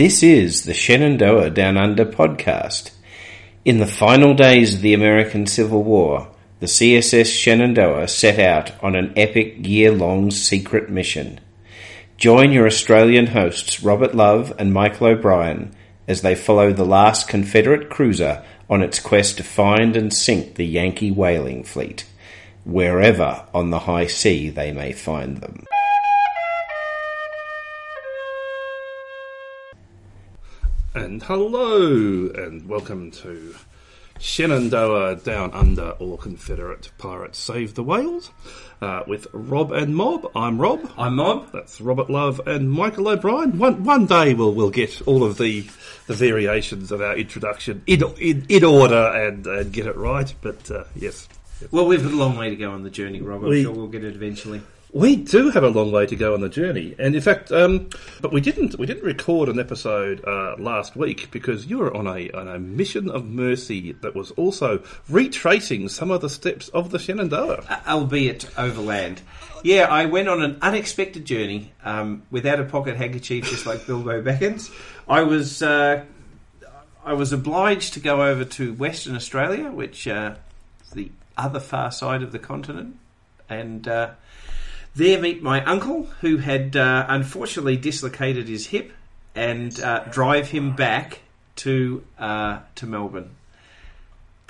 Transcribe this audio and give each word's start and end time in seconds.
This 0.00 0.22
is 0.22 0.64
the 0.64 0.72
Shenandoah 0.72 1.50
Down 1.50 1.76
Under 1.76 2.06
podcast. 2.06 2.90
In 3.66 3.80
the 3.80 3.86
final 3.86 4.32
days 4.32 4.76
of 4.76 4.80
the 4.80 4.94
American 4.94 5.46
Civil 5.46 5.82
War, 5.82 6.30
the 6.58 6.64
CSS 6.64 7.26
Shenandoah 7.26 8.08
set 8.08 8.38
out 8.38 8.72
on 8.82 8.96
an 8.96 9.12
epic 9.14 9.56
year 9.58 9.92
long 9.92 10.30
secret 10.30 10.88
mission. 10.88 11.38
Join 12.16 12.50
your 12.50 12.66
Australian 12.66 13.26
hosts 13.26 13.82
Robert 13.82 14.14
Love 14.14 14.54
and 14.58 14.72
Michael 14.72 15.08
O'Brien 15.08 15.76
as 16.08 16.22
they 16.22 16.34
follow 16.34 16.72
the 16.72 16.86
last 16.86 17.28
Confederate 17.28 17.90
cruiser 17.90 18.42
on 18.70 18.80
its 18.80 19.00
quest 19.00 19.36
to 19.36 19.42
find 19.42 19.96
and 19.96 20.14
sink 20.14 20.54
the 20.54 20.64
Yankee 20.64 21.10
whaling 21.10 21.62
fleet, 21.62 22.06
wherever 22.64 23.44
on 23.52 23.68
the 23.68 23.80
high 23.80 24.06
sea 24.06 24.48
they 24.48 24.72
may 24.72 24.94
find 24.94 25.42
them. 25.42 25.66
And 30.94 31.22
hello, 31.22 32.26
and 32.34 32.66
welcome 32.68 33.10
to 33.12 33.54
Shenandoah 34.18 35.16
Down 35.16 35.52
Under 35.52 35.90
or 36.00 36.18
Confederate 36.18 36.90
Pirates 36.98 37.38
Save 37.38 37.74
the 37.74 37.82
Whales 37.84 38.30
uh, 38.82 39.04
with 39.06 39.28
Rob 39.32 39.70
and 39.72 39.94
Mob. 39.94 40.30
I'm 40.34 40.60
Rob. 40.60 40.90
I'm 40.98 41.16
Mob. 41.16 41.52
That's 41.52 41.80
Robert 41.80 42.10
Love 42.10 42.40
and 42.46 42.70
Michael 42.70 43.08
O'Brien. 43.08 43.56
One 43.58 43.84
one 43.84 44.06
day 44.06 44.34
we'll 44.34 44.52
we'll 44.52 44.70
get 44.70 45.00
all 45.06 45.22
of 45.22 45.38
the 45.38 45.62
the 46.08 46.14
variations 46.14 46.90
of 46.90 47.00
our 47.00 47.16
introduction 47.16 47.82
in 47.86 48.02
in, 48.18 48.46
in 48.48 48.64
order 48.64 48.96
and, 49.14 49.46
and 49.46 49.72
get 49.72 49.86
it 49.86 49.96
right. 49.96 50.34
But 50.40 50.70
uh, 50.72 50.84
yes, 50.96 51.28
Well, 51.70 51.86
we've 51.86 52.02
got 52.02 52.12
a 52.12 52.16
long 52.16 52.36
way 52.36 52.50
to 52.50 52.56
go 52.56 52.72
on 52.72 52.82
the 52.82 52.90
journey, 52.90 53.20
Rob. 53.20 53.44
I'm 53.44 53.50
We- 53.50 53.62
sure 53.62 53.72
we'll 53.72 53.86
get 53.88 54.02
it 54.04 54.16
eventually. 54.16 54.60
We 54.92 55.14
do 55.14 55.50
have 55.50 55.62
a 55.62 55.68
long 55.68 55.92
way 55.92 56.06
to 56.06 56.16
go 56.16 56.34
on 56.34 56.40
the 56.40 56.48
journey, 56.48 56.96
and 56.98 57.14
in 57.14 57.20
fact, 57.20 57.52
um, 57.52 57.90
but 58.20 58.32
we 58.32 58.40
didn't 58.40 58.76
we 58.76 58.86
didn't 58.86 59.04
record 59.04 59.48
an 59.48 59.60
episode 59.60 60.24
uh, 60.24 60.56
last 60.58 60.96
week 60.96 61.30
because 61.30 61.66
you 61.66 61.78
were 61.78 61.96
on 61.96 62.08
a 62.08 62.28
on 62.32 62.48
a 62.48 62.58
mission 62.58 63.08
of 63.08 63.24
mercy 63.24 63.92
that 63.92 64.16
was 64.16 64.32
also 64.32 64.82
retracing 65.08 65.88
some 65.88 66.10
of 66.10 66.22
the 66.22 66.28
steps 66.28 66.68
of 66.70 66.90
the 66.90 66.98
Shenandoah. 66.98 67.64
Uh, 67.68 67.80
albeit 67.86 68.48
overland. 68.58 69.22
Yeah, 69.62 69.84
I 69.84 70.06
went 70.06 70.28
on 70.28 70.42
an 70.42 70.58
unexpected 70.60 71.24
journey 71.24 71.72
um, 71.84 72.24
without 72.32 72.58
a 72.58 72.64
pocket 72.64 72.96
handkerchief, 72.96 73.44
just 73.44 73.66
like 73.66 73.86
Bilbo 73.86 74.22
Baggins. 74.22 74.74
I 75.08 75.22
was 75.22 75.62
uh, 75.62 76.04
I 77.04 77.12
was 77.12 77.32
obliged 77.32 77.94
to 77.94 78.00
go 78.00 78.22
over 78.22 78.44
to 78.44 78.74
Western 78.74 79.14
Australia, 79.14 79.70
which 79.70 80.08
uh, 80.08 80.34
is 80.82 80.90
the 80.90 81.12
other 81.36 81.60
far 81.60 81.92
side 81.92 82.24
of 82.24 82.32
the 82.32 82.40
continent, 82.40 82.96
and 83.48 83.86
uh, 83.86 84.10
there 84.94 85.20
meet 85.20 85.42
my 85.42 85.64
uncle, 85.64 86.04
who 86.20 86.38
had 86.38 86.76
uh, 86.76 87.06
unfortunately 87.08 87.76
dislocated 87.76 88.48
his 88.48 88.66
hip, 88.68 88.92
and 89.34 89.78
uh, 89.80 90.04
drive 90.10 90.50
him 90.50 90.74
back 90.74 91.20
to 91.56 92.04
uh, 92.18 92.60
to 92.76 92.86
Melbourne. 92.86 93.30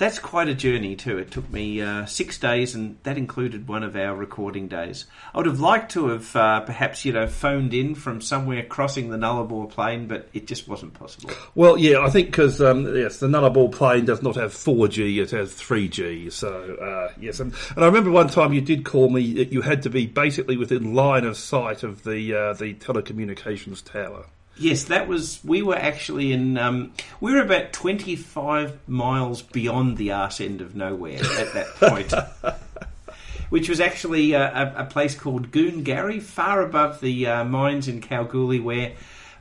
That's 0.01 0.19
quite 0.19 0.49
a 0.49 0.55
journey 0.55 0.97
too. 0.97 1.19
It 1.19 1.31
took 1.31 1.53
me 1.53 1.83
uh, 1.83 2.07
six 2.07 2.39
days, 2.39 2.75
and 2.75 2.97
that 3.03 3.19
included 3.19 3.69
one 3.69 3.83
of 3.83 3.97
our 3.97 4.17
recording 4.17 4.67
days. 4.67 5.05
I 5.35 5.37
would 5.37 5.45
have 5.45 5.61
liked 5.61 5.93
to 5.93 6.09
have 6.09 6.35
uh, 6.35 6.61
perhaps 6.61 7.05
you 7.05 7.13
know 7.13 7.27
phoned 7.27 7.75
in 7.75 7.95
from 7.95 8.23
somewhere 8.23 8.63
crossing 8.63 9.11
the 9.11 9.19
Nullarbor 9.19 9.69
Plain, 9.69 10.07
but 10.07 10.31
it 10.33 10.47
just 10.47 10.67
wasn't 10.67 10.95
possible. 10.95 11.33
Well, 11.55 11.77
yeah, 11.77 12.01
I 12.01 12.09
think 12.09 12.29
because 12.29 12.63
um, 12.63 12.97
yes, 12.97 13.19
the 13.19 13.27
Nullarbor 13.27 13.71
Plain 13.73 14.07
does 14.07 14.23
not 14.23 14.37
have 14.37 14.55
four 14.55 14.89
G; 14.89 15.21
it 15.21 15.33
has 15.33 15.53
three 15.53 15.87
G. 15.87 16.31
So 16.31 16.77
uh, 16.77 17.13
yes, 17.21 17.39
and, 17.39 17.53
and 17.77 17.85
I 17.85 17.87
remember 17.87 18.11
one 18.11 18.29
time 18.29 18.55
you 18.55 18.63
did 18.63 18.87
call 18.87 19.11
me 19.11 19.35
that 19.35 19.53
you 19.53 19.61
had 19.61 19.83
to 19.83 19.91
be 19.91 20.07
basically 20.07 20.57
within 20.57 20.95
line 20.95 21.27
of 21.27 21.37
sight 21.37 21.83
of 21.83 22.05
the 22.05 22.35
uh, 22.35 22.53
the 22.55 22.73
telecommunications 22.73 23.85
tower. 23.85 24.25
Yes, 24.57 24.85
that 24.85 25.09
was. 25.09 25.41
We 25.45 25.63
were 25.63 25.77
actually 25.77 26.33
in. 26.33 26.59
Um, 26.59 26.93
we 27.21 27.33
were 27.33 27.41
about 27.41 27.73
twenty-five 27.73 28.89
miles 28.89 29.41
beyond 29.43 29.97
the 29.97 30.13
arse 30.13 30.41
end 30.41 30.61
of 30.61 30.75
nowhere 30.75 31.19
at 31.19 31.55
that 31.55 31.67
point, 31.77 32.13
which 33.51 33.69
was 33.69 33.81
actually 33.81 34.33
a, 34.33 34.43
a, 34.43 34.75
a 34.83 34.85
place 34.85 35.15
called 35.15 35.51
Goongarrie, 35.51 36.21
far 36.21 36.61
above 36.63 37.01
the 37.01 37.27
uh, 37.27 37.45
mines 37.45 37.89
in 37.89 38.01
Kalgoorlie, 38.03 38.61
where 38.61 38.93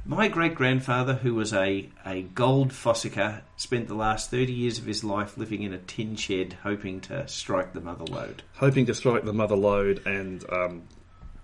my 0.06 0.30
great 0.30 0.56
grandfather, 0.56 1.16
who 1.16 1.36
was 1.36 1.54
a, 1.54 1.90
a 2.06 2.22
gold 2.22 2.70
fossicker, 2.70 3.42
spent 3.58 3.90
the 3.90 3.96
last 3.96 4.32
thirty 4.32 4.54
years 4.54 4.80
of 4.80 4.86
his 4.86 5.04
life 5.04 5.38
living 5.38 5.64
in 5.64 5.74
a 5.74 5.80
tin 5.80 6.16
shed, 6.16 6.56
hoping 6.64 7.02
to 7.02 7.28
strike 7.28 7.74
the 7.74 7.82
mother 7.82 8.06
lode. 8.06 8.42
hoping 8.56 8.86
to 8.86 8.94
strike 8.94 9.26
the 9.26 9.34
mother 9.34 9.58
lode 9.58 10.06
and 10.08 10.50
um, 10.50 10.84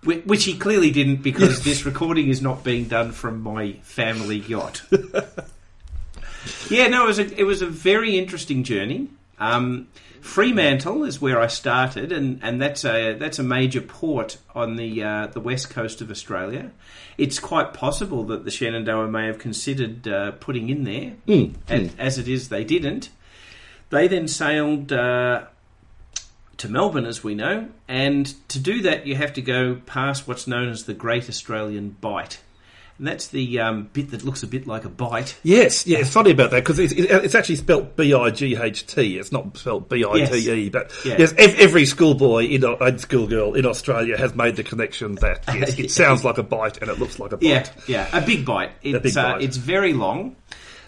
Which 0.06 0.44
he 0.44 0.58
clearly 0.58 0.92
didn't 0.92 1.24
because 1.24 1.64
this 1.64 1.86
recording 1.86 2.30
is 2.30 2.42
not 2.42 2.64
being 2.64 2.86
done 2.86 3.12
from 3.12 3.42
my 3.42 3.74
family 3.82 4.38
yacht. 4.38 4.84
yeah, 6.70 6.88
no, 6.88 7.06
it 7.06 7.08
was 7.08 7.20
a, 7.20 7.40
it 7.40 7.44
was 7.44 7.62
a 7.64 7.68
very 7.68 8.18
interesting 8.18 8.64
journey. 8.64 9.10
Um, 9.40 9.88
Fremantle 10.22 11.04
is 11.04 11.22
where 11.22 11.40
I 11.40 11.48
started, 11.48 12.12
and, 12.12 12.40
and 12.42 12.60
that's 12.60 12.84
a 12.84 13.14
that's 13.14 13.38
a 13.38 13.44
major 13.44 13.80
port 13.82 14.38
on 14.56 14.76
the 14.76 15.04
uh, 15.04 15.28
the 15.28 15.40
west 15.40 15.70
coast 15.70 16.02
of 16.02 16.10
Australia. 16.10 16.72
It's 17.18 17.40
quite 17.40 17.74
possible 17.74 18.24
that 18.26 18.44
the 18.44 18.52
Shenandoah 18.52 19.08
may 19.08 19.28
have 19.28 19.38
considered 19.38 20.08
uh, 20.08 20.32
putting 20.32 20.70
in 20.70 20.84
there, 20.84 21.14
and 21.68 21.94
as 22.00 22.18
it 22.18 22.28
is, 22.28 22.50
they 22.50 22.64
didn't. 22.64 23.10
They 23.92 24.08
then 24.08 24.28
sailed 24.28 24.92
uh, 24.92 25.46
to 26.58 26.70
Melbourne, 26.70 27.06
as 27.06 27.24
we 27.24 27.36
know, 27.36 27.68
and 27.88 28.26
to 28.50 28.60
do 28.60 28.82
that, 28.84 29.06
you 29.08 29.16
have 29.16 29.34
to 29.34 29.42
go 29.42 29.76
past 29.86 30.28
what's 30.28 30.48
known 30.48 30.70
as 30.70 30.86
the 30.86 30.94
Great 30.94 31.28
Australian 31.30 31.90
Bight, 32.02 32.40
and 32.98 33.06
that's 33.06 33.28
the 33.28 33.60
um, 33.60 33.90
bit 33.92 34.12
that 34.12 34.24
looks 34.24 34.42
a 34.44 34.48
bit 34.48 34.66
like 34.66 34.86
a 34.86 34.90
bite. 34.90 35.38
yes, 35.44 35.86
yeah, 35.86 35.98
it's 35.98 36.10
funny 36.12 36.32
about 36.32 36.52
that 36.52 36.64
because 36.64 36.80
it's, 36.80 36.94
it's 36.94 37.36
actually 37.36 37.58
spelt 37.58 37.98
B 37.98 38.14
I 38.14 38.30
G 38.30 38.56
H 38.56 38.88
T. 38.88 39.18
It's 39.18 39.34
not 39.34 39.58
spelt 39.58 39.90
B 39.90 40.06
I 40.10 40.24
T 40.26 40.50
E. 40.50 40.70
But 40.70 40.94
Yeah. 41.04 41.16
yes, 41.20 41.34
every 41.38 41.86
schoolboy 41.86 42.46
in 42.46 42.64
and 42.64 43.02
schoolgirl 43.02 43.56
in 43.56 43.66
Australia 43.66 44.18
has 44.18 44.34
made 44.34 44.56
the 44.56 44.64
connection 44.64 45.16
that 45.16 45.44
yes, 45.54 45.78
it 45.78 45.92
sounds 45.92 46.24
like 46.24 46.38
a 46.38 46.44
bite 46.44 46.78
and 46.82 46.90
it 46.90 46.98
looks 46.98 47.20
like 47.20 47.34
a 47.34 47.38
bite. 47.38 47.44
Yeah, 47.46 47.70
yeah, 47.86 48.18
a 48.18 48.26
big 48.26 48.46
bite. 48.46 48.72
It's 48.82 49.04
big 49.04 49.18
Uh, 49.18 49.40
it's 49.42 49.58
very 49.58 49.92
long, 49.92 50.38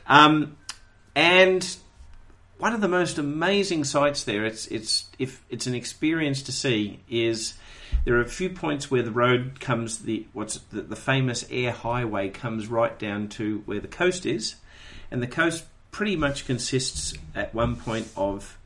um, 0.08 0.56
and 1.14 1.78
one 2.58 2.74
of 2.74 2.82
the 2.82 2.88
most 2.88 3.18
amazing 3.18 3.84
sights 3.84 4.24
there. 4.24 4.46
It's 4.46 4.68
it's 4.68 5.06
if 5.20 5.44
it's 5.50 5.68
an 5.68 5.76
experience 5.76 6.42
to 6.44 6.52
see 6.52 7.00
is. 7.10 7.54
There 8.04 8.16
are 8.16 8.22
a 8.22 8.28
few 8.28 8.50
points 8.50 8.92
where 8.92 9.04
the 9.04 9.12
road 9.12 9.60
comes 9.60 10.00
the 10.00 10.28
what's 10.34 10.58
the, 10.58 10.82
the 10.82 10.96
famous 10.96 11.46
Eyre 11.50 11.72
Highway 11.72 12.30
comes 12.30 12.68
right 12.68 12.98
down 12.98 13.30
to 13.30 13.64
where 13.66 13.80
the 13.80 13.88
coast 13.88 14.26
is, 14.26 14.56
and 15.10 15.22
the 15.22 15.28
coast 15.28 15.66
pretty 15.92 16.16
much 16.16 16.46
consists 16.46 17.14
at 17.34 17.54
one 17.54 17.76
point 17.76 18.10
of 18.16 18.58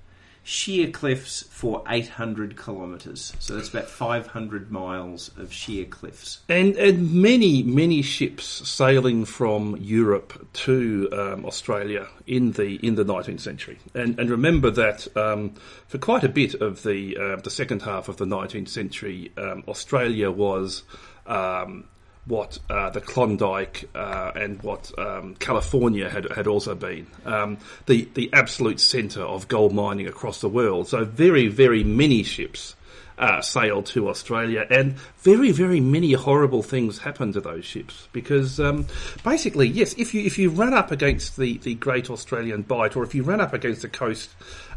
sheer 0.43 0.89
cliffs 0.89 1.43
for 1.43 1.83
800 1.87 2.61
kilometres. 2.61 3.33
So 3.39 3.55
that's 3.55 3.69
about 3.69 3.87
500 3.87 4.71
miles 4.71 5.29
of 5.37 5.53
sheer 5.53 5.85
cliffs. 5.85 6.39
And, 6.49 6.75
and 6.77 7.13
many, 7.13 7.63
many 7.63 8.01
ships 8.01 8.45
sailing 8.67 9.25
from 9.25 9.77
Europe 9.77 10.47
to 10.53 11.09
um, 11.11 11.45
Australia 11.45 12.07
in 12.25 12.53
the 12.53 12.75
in 12.85 12.95
the 12.95 13.05
19th 13.05 13.41
century. 13.41 13.77
And, 13.93 14.19
and 14.19 14.29
remember 14.29 14.71
that 14.71 15.15
um, 15.15 15.53
for 15.87 15.97
quite 15.97 16.23
a 16.23 16.29
bit 16.29 16.55
of 16.55 16.83
the 16.83 17.17
uh, 17.17 17.35
the 17.41 17.49
second 17.49 17.83
half 17.83 18.09
of 18.09 18.17
the 18.17 18.25
19th 18.25 18.69
century, 18.69 19.31
um, 19.37 19.63
Australia 19.67 20.31
was 20.31 20.83
um, 21.27 21.85
what 22.25 22.59
uh, 22.69 22.89
the 22.91 23.01
Klondike 23.01 23.89
uh, 23.95 24.31
and 24.35 24.61
what 24.61 24.91
um, 24.99 25.35
California 25.35 26.09
had 26.09 26.31
had 26.31 26.47
also 26.47 26.75
been 26.75 27.07
um, 27.25 27.57
the 27.87 28.07
the 28.13 28.29
absolute 28.33 28.79
centre 28.79 29.23
of 29.23 29.47
gold 29.47 29.73
mining 29.73 30.07
across 30.07 30.41
the 30.41 30.49
world. 30.49 30.87
So 30.87 31.03
very, 31.03 31.47
very 31.47 31.83
many 31.83 32.23
ships 32.23 32.75
uh, 33.21 33.39
sailed 33.39 33.85
to 33.85 34.09
Australia, 34.09 34.65
and 34.69 34.95
very, 35.19 35.51
very 35.51 35.79
many 35.79 36.13
horrible 36.13 36.63
things 36.63 36.97
happened 36.99 37.33
to 37.35 37.41
those 37.41 37.63
ships 37.63 38.07
because 38.11 38.59
um, 38.59 38.87
basically, 39.23 39.67
yes, 39.67 39.93
if 39.97 40.13
you 40.13 40.21
if 40.23 40.37
you 40.37 40.49
run 40.49 40.73
up 40.73 40.91
against 40.91 41.37
the, 41.37 41.57
the 41.59 41.75
Great 41.75 42.09
Australian 42.09 42.63
Bight, 42.63 42.95
or 42.95 43.03
if 43.03 43.13
you 43.13 43.23
run 43.23 43.39
up 43.39 43.53
against 43.53 43.83
the 43.83 43.89
coast, 43.89 44.31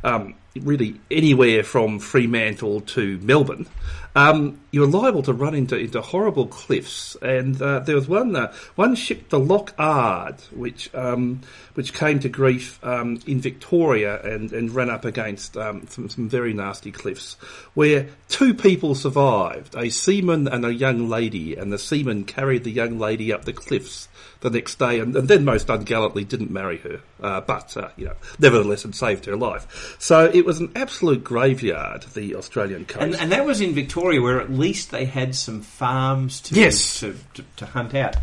um, 0.04 0.34
really 0.60 1.00
anywhere 1.10 1.64
from 1.64 1.98
Fremantle 1.98 2.82
to 2.82 3.18
Melbourne, 3.18 3.66
um, 4.16 4.60
you're 4.70 4.86
liable 4.86 5.22
to 5.22 5.32
run 5.32 5.54
into 5.54 5.76
into 5.76 6.00
horrible 6.00 6.46
cliffs. 6.46 7.16
And 7.20 7.60
uh, 7.60 7.80
there 7.80 7.96
was 7.96 8.06
one 8.06 8.36
uh, 8.36 8.52
one 8.76 8.94
ship, 8.94 9.30
the 9.30 9.40
Loch 9.40 9.74
Ard, 9.78 10.40
which 10.52 10.94
um, 10.94 11.40
which 11.74 11.92
came 11.92 12.20
to 12.20 12.28
grief 12.28 12.78
um, 12.84 13.18
in 13.26 13.40
Victoria 13.40 14.22
and, 14.22 14.52
and 14.52 14.72
ran 14.72 14.90
up 14.90 15.04
against 15.04 15.56
um, 15.56 15.86
some, 15.88 16.08
some 16.08 16.28
very 16.28 16.52
nasty 16.52 16.92
cliffs, 16.92 17.34
where 17.74 18.08
two 18.28 18.54
people 18.54 18.94
survived, 18.94 19.74
a 19.76 19.88
seaman 19.88 20.46
and 20.46 20.64
a 20.64 20.72
young 20.72 21.08
lady, 21.08 21.56
and 21.56 21.72
the 21.72 21.78
seaman 21.78 22.24
carried 22.24 22.62
the 22.62 22.70
young 22.70 22.98
lady 22.98 23.32
up 23.32 23.44
the 23.44 23.52
cliffs 23.52 24.08
the 24.40 24.50
next 24.50 24.78
day, 24.78 25.00
and, 25.00 25.16
and 25.16 25.26
then 25.26 25.44
most 25.44 25.68
ungallantly 25.70 26.22
didn't 26.22 26.50
marry 26.50 26.76
her, 26.78 27.00
uh, 27.22 27.40
but 27.40 27.76
uh, 27.76 27.88
you 27.96 28.04
know, 28.04 28.14
nevertheless, 28.38 28.84
it 28.84 28.94
saved 28.94 29.24
her 29.24 29.36
life. 29.36 29.93
So 29.98 30.30
it 30.32 30.44
was 30.44 30.60
an 30.60 30.72
absolute 30.76 31.24
graveyard, 31.24 32.02
the 32.14 32.34
Australian 32.36 32.84
coast. 32.84 33.02
And, 33.02 33.14
and 33.14 33.32
that 33.32 33.44
was 33.46 33.60
in 33.60 33.74
Victoria, 33.74 34.20
where 34.20 34.40
at 34.40 34.50
least 34.52 34.90
they 34.90 35.04
had 35.04 35.34
some 35.34 35.62
farms 35.62 36.40
to 36.42 36.54
Yes. 36.54 37.00
to, 37.00 37.16
to, 37.34 37.44
to 37.56 37.66
hunt 37.66 37.94
out. 37.94 38.16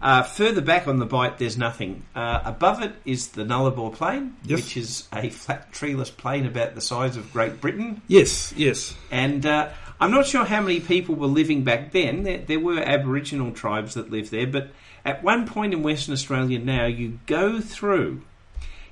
Uh, 0.00 0.22
further 0.22 0.60
back 0.60 0.86
on 0.86 0.98
the 0.98 1.06
bight, 1.06 1.38
there's 1.38 1.56
nothing. 1.56 2.02
Uh, 2.14 2.40
above 2.44 2.82
it 2.82 2.92
is 3.06 3.28
the 3.28 3.44
Nullarbor 3.44 3.92
Plain, 3.94 4.36
Yes. 4.44 4.60
which 4.60 4.76
is 4.76 5.08
a 5.12 5.30
flat, 5.30 5.72
treeless 5.72 6.10
plain 6.10 6.44
about 6.46 6.74
the 6.74 6.80
size 6.82 7.16
of 7.16 7.32
Great 7.32 7.60
Britain. 7.62 8.02
Yes, 8.06 8.52
yes. 8.56 8.94
And 9.10 9.44
uh, 9.46 9.70
I'm 9.98 10.10
not 10.10 10.26
sure 10.26 10.44
how 10.44 10.60
many 10.60 10.80
people 10.80 11.14
were 11.14 11.26
living 11.26 11.64
back 11.64 11.92
then. 11.92 12.24
There, 12.24 12.38
there 12.38 12.60
were 12.60 12.78
Aboriginal 12.78 13.52
tribes 13.52 13.94
that 13.94 14.10
lived 14.10 14.30
there, 14.30 14.46
but 14.46 14.68
at 15.04 15.24
one 15.24 15.46
point 15.46 15.72
in 15.72 15.82
Western 15.82 16.12
Australia 16.12 16.58
now, 16.58 16.84
you 16.84 17.18
go 17.26 17.60
through 17.60 18.20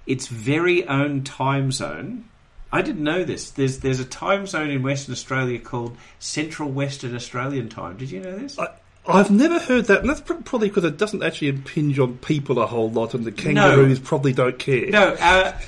its 0.06 0.26
very 0.26 0.86
own 0.86 1.22
time 1.22 1.72
zone. 1.72 2.28
I 2.72 2.82
didn't 2.82 3.04
know 3.04 3.24
this. 3.24 3.50
There's 3.50 3.78
there's 3.80 4.00
a 4.00 4.04
time 4.04 4.46
zone 4.46 4.70
in 4.70 4.82
Western 4.82 5.12
Australia 5.12 5.58
called 5.58 5.96
Central 6.18 6.70
Western 6.70 7.14
Australian 7.14 7.68
Time. 7.68 7.96
Did 7.96 8.10
you 8.10 8.20
know 8.20 8.36
this? 8.36 8.58
I, 8.58 8.68
I've 9.06 9.30
never 9.30 9.58
heard 9.58 9.84
that, 9.86 10.00
and 10.00 10.08
that's 10.08 10.22
probably 10.22 10.68
because 10.68 10.84
it 10.84 10.96
doesn't 10.96 11.22
actually 11.22 11.48
impinge 11.48 11.98
on 11.98 12.16
people 12.18 12.58
a 12.58 12.66
whole 12.66 12.90
lot, 12.90 13.12
and 13.12 13.24
the 13.24 13.32
kangaroos 13.32 13.98
probably 13.98 14.32
don't 14.32 14.58
care. 14.58 14.88
No, 14.88 15.14
uh, 15.20 15.58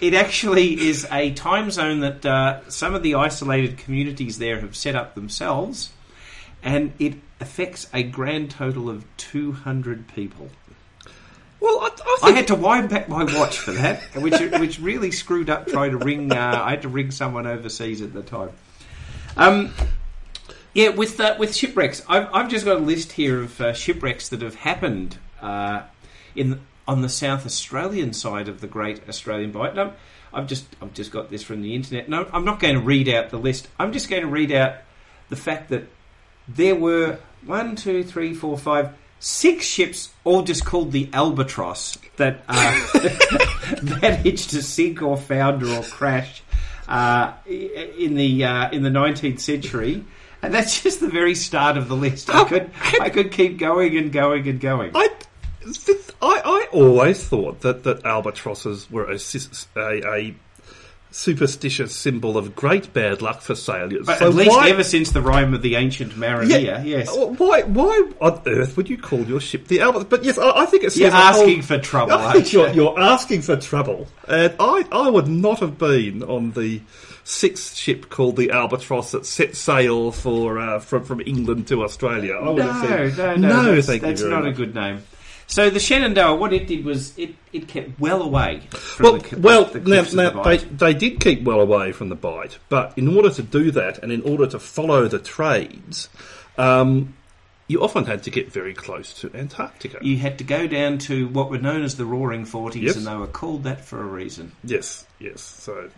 it 0.00 0.14
actually 0.14 0.88
is 0.88 1.06
a 1.12 1.32
time 1.34 1.70
zone 1.70 2.00
that 2.00 2.24
uh, 2.24 2.68
some 2.70 2.94
of 2.94 3.02
the 3.02 3.14
isolated 3.16 3.76
communities 3.76 4.38
there 4.38 4.60
have 4.60 4.74
set 4.74 4.96
up 4.96 5.14
themselves, 5.14 5.90
and 6.62 6.92
it 6.98 7.14
affects 7.40 7.88
a 7.92 8.02
grand 8.02 8.50
total 8.50 8.88
of 8.88 9.04
200 9.18 10.08
people. 10.08 10.48
Well, 11.60 11.80
I, 11.80 11.88
I 11.88 12.18
I 12.22 12.30
had 12.32 12.48
to 12.48 12.54
wind 12.54 12.88
back 12.88 13.08
my 13.08 13.24
watch 13.24 13.58
for 13.58 13.72
that, 13.72 14.02
which 14.14 14.38
which 14.60 14.78
really 14.78 15.10
screwed 15.10 15.50
up 15.50 15.66
trying 15.66 15.92
to 15.92 15.98
ring. 15.98 16.32
Uh, 16.32 16.62
I 16.64 16.70
had 16.70 16.82
to 16.82 16.88
ring 16.88 17.10
someone 17.10 17.46
overseas 17.46 18.00
at 18.00 18.12
the 18.12 18.22
time. 18.22 18.50
Um, 19.36 19.72
yeah, 20.74 20.90
with 20.90 21.18
uh, 21.20 21.36
with 21.38 21.54
shipwrecks, 21.54 22.02
I've, 22.08 22.28
I've 22.32 22.48
just 22.48 22.64
got 22.64 22.76
a 22.76 22.80
list 22.80 23.12
here 23.12 23.42
of 23.42 23.60
uh, 23.60 23.72
shipwrecks 23.72 24.28
that 24.28 24.42
have 24.42 24.56
happened 24.56 25.18
uh, 25.40 25.82
in 26.34 26.60
on 26.86 27.02
the 27.02 27.08
South 27.08 27.44
Australian 27.44 28.12
side 28.12 28.48
of 28.48 28.60
the 28.60 28.66
Great 28.66 29.08
Australian 29.08 29.52
Bight. 29.52 29.74
No, 29.74 29.92
I've 30.32 30.46
just 30.46 30.66
I've 30.80 30.94
just 30.94 31.10
got 31.10 31.30
this 31.30 31.42
from 31.42 31.62
the 31.62 31.74
internet. 31.74 32.08
No, 32.08 32.28
I'm 32.32 32.44
not 32.44 32.60
going 32.60 32.74
to 32.74 32.80
read 32.80 33.08
out 33.08 33.30
the 33.30 33.38
list. 33.38 33.68
I'm 33.78 33.92
just 33.92 34.08
going 34.08 34.22
to 34.22 34.28
read 34.28 34.52
out 34.52 34.76
the 35.28 35.36
fact 35.36 35.70
that 35.70 35.88
there 36.46 36.74
were 36.74 37.18
one, 37.44 37.76
two, 37.76 38.02
three, 38.02 38.34
four, 38.34 38.56
five, 38.58 38.94
six 39.20 39.64
ships, 39.64 40.10
all 40.24 40.42
just 40.42 40.64
called 40.64 40.92
the 40.92 41.08
Albatross, 41.12 41.98
that 42.16 42.42
uh, 42.48 42.86
that 43.82 44.20
hitched 44.22 44.50
to 44.50 44.62
sink 44.62 45.02
or 45.02 45.16
founder 45.16 45.68
or 45.70 45.82
crash 45.82 46.42
uh, 46.88 47.32
in 47.46 48.14
the 48.14 48.44
uh, 48.44 48.70
in 48.70 48.82
the 48.82 48.90
19th 48.90 49.40
century. 49.40 50.04
And 50.42 50.54
that's 50.54 50.82
just 50.82 51.00
the 51.00 51.08
very 51.08 51.34
start 51.34 51.76
of 51.76 51.88
the 51.88 51.96
list. 51.96 52.30
I 52.30 52.44
could 52.44 52.70
I 53.00 53.10
could 53.10 53.32
keep 53.32 53.58
going 53.58 53.96
and 53.96 54.12
going 54.12 54.48
and 54.48 54.60
going. 54.60 54.92
I, 54.94 55.08
I, 56.22 56.42
I 56.44 56.68
always 56.72 57.26
thought 57.26 57.60
that, 57.60 57.84
that 57.84 58.04
albatrosses 58.04 58.90
were 58.90 59.10
a, 59.10 59.18
a, 59.76 60.14
a 60.14 60.34
superstitious 61.10 61.94
symbol 61.94 62.36
of 62.36 62.54
great 62.54 62.92
bad 62.92 63.22
luck 63.22 63.40
for 63.40 63.54
sailors. 63.54 64.06
But 64.06 64.18
so 64.18 64.28
at 64.28 64.34
least 64.34 64.50
why, 64.50 64.68
ever 64.70 64.84
since 64.84 65.10
the 65.12 65.22
rhyme 65.22 65.54
of 65.54 65.62
the 65.62 65.74
ancient 65.76 66.16
mariner, 66.16 66.58
yes. 66.58 67.08
Why, 67.14 67.62
why 67.62 68.10
on 68.20 68.42
earth 68.46 68.76
would 68.76 68.88
you 68.90 68.98
call 68.98 69.20
your 69.20 69.40
ship 69.40 69.68
the 69.68 69.80
albatross? 69.80 70.08
But 70.10 70.24
yes, 70.24 70.38
I, 70.38 70.50
I 70.62 70.66
think 70.66 70.84
it's 70.84 70.96
You're 70.96 71.08
a 71.08 71.12
whole- 71.12 71.20
asking 71.42 71.62
for 71.62 71.78
trouble, 71.78 72.12
I 72.18 72.32
think 72.34 72.52
you? 72.52 72.60
you're, 72.60 72.70
you're 72.72 73.00
asking 73.00 73.42
for 73.42 73.56
trouble, 73.56 74.06
and 74.26 74.54
I, 74.60 74.84
I 74.92 75.08
would 75.10 75.28
not 75.28 75.60
have 75.60 75.78
been 75.78 76.22
on 76.22 76.52
the 76.52 76.80
sixth 77.24 77.74
ship 77.76 78.08
called 78.08 78.36
the 78.36 78.50
Albatross 78.50 79.12
that 79.12 79.26
set 79.26 79.54
sail 79.54 80.12
for 80.12 80.58
uh, 80.58 80.78
from 80.78 81.04
from 81.04 81.20
England 81.20 81.68
to 81.68 81.82
Australia. 81.84 82.34
I 82.34 82.48
would 82.48 82.56
No, 82.58 82.70
have 82.72 83.14
said, 83.14 83.38
no, 83.40 83.48
no, 83.62 83.74
that's, 83.74 83.86
thank 83.86 84.02
that's 84.02 84.20
you 84.22 84.28
not 84.30 84.44
much. 84.44 84.52
a 84.54 84.56
good 84.56 84.74
name. 84.74 85.02
So 85.50 85.70
the 85.70 85.80
Shenandoah, 85.80 86.36
what 86.36 86.52
it 86.52 86.66
did 86.66 86.84
was 86.84 87.18
it, 87.18 87.34
it 87.54 87.68
kept 87.68 87.98
well 87.98 88.20
away 88.20 88.60
from 88.70 89.04
Well, 89.04 89.16
the, 89.18 89.38
well, 89.40 89.64
the 89.64 89.80
now, 89.80 90.02
now 90.12 90.42
the 90.42 90.42
they, 90.42 90.56
they 90.58 90.94
did 90.94 91.20
keep 91.20 91.42
well 91.42 91.60
away 91.60 91.90
from 91.92 92.10
the 92.10 92.14
Bight, 92.14 92.58
but 92.68 92.92
in 92.98 93.08
order 93.16 93.30
to 93.30 93.42
do 93.42 93.70
that 93.70 93.98
and 94.02 94.12
in 94.12 94.20
order 94.22 94.46
to 94.46 94.58
follow 94.58 95.08
the 95.08 95.18
trades, 95.18 96.10
um, 96.58 97.14
you 97.66 97.82
often 97.82 98.04
had 98.04 98.22
to 98.24 98.30
get 98.30 98.52
very 98.52 98.74
close 98.74 99.14
to 99.20 99.30
Antarctica. 99.34 99.98
You 100.02 100.18
had 100.18 100.36
to 100.38 100.44
go 100.44 100.66
down 100.66 100.98
to 100.98 101.28
what 101.28 101.50
were 101.50 101.58
known 101.58 101.82
as 101.82 101.96
the 101.96 102.04
Roaring 102.04 102.44
Forties, 102.44 102.82
Yes. 102.82 102.96
and 102.96 103.06
they 103.06 103.14
were 103.16 103.26
called 103.26 103.64
that 103.64 103.82
for 103.82 104.00
a 104.00 104.06
reason. 104.06 104.52
Yes, 104.62 105.06
yes. 105.18 105.40
So, 105.40 105.88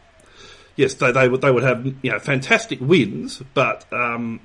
yes, 0.76 0.94
they, 0.94 1.10
they 1.10 1.28
would 1.28 1.40
they 1.40 1.50
would 1.50 1.64
have 1.64 1.84
you 2.02 2.12
know 2.12 2.20
fantastic 2.20 2.80
winds, 2.80 3.42
but 3.54 3.84
um, 3.92 4.38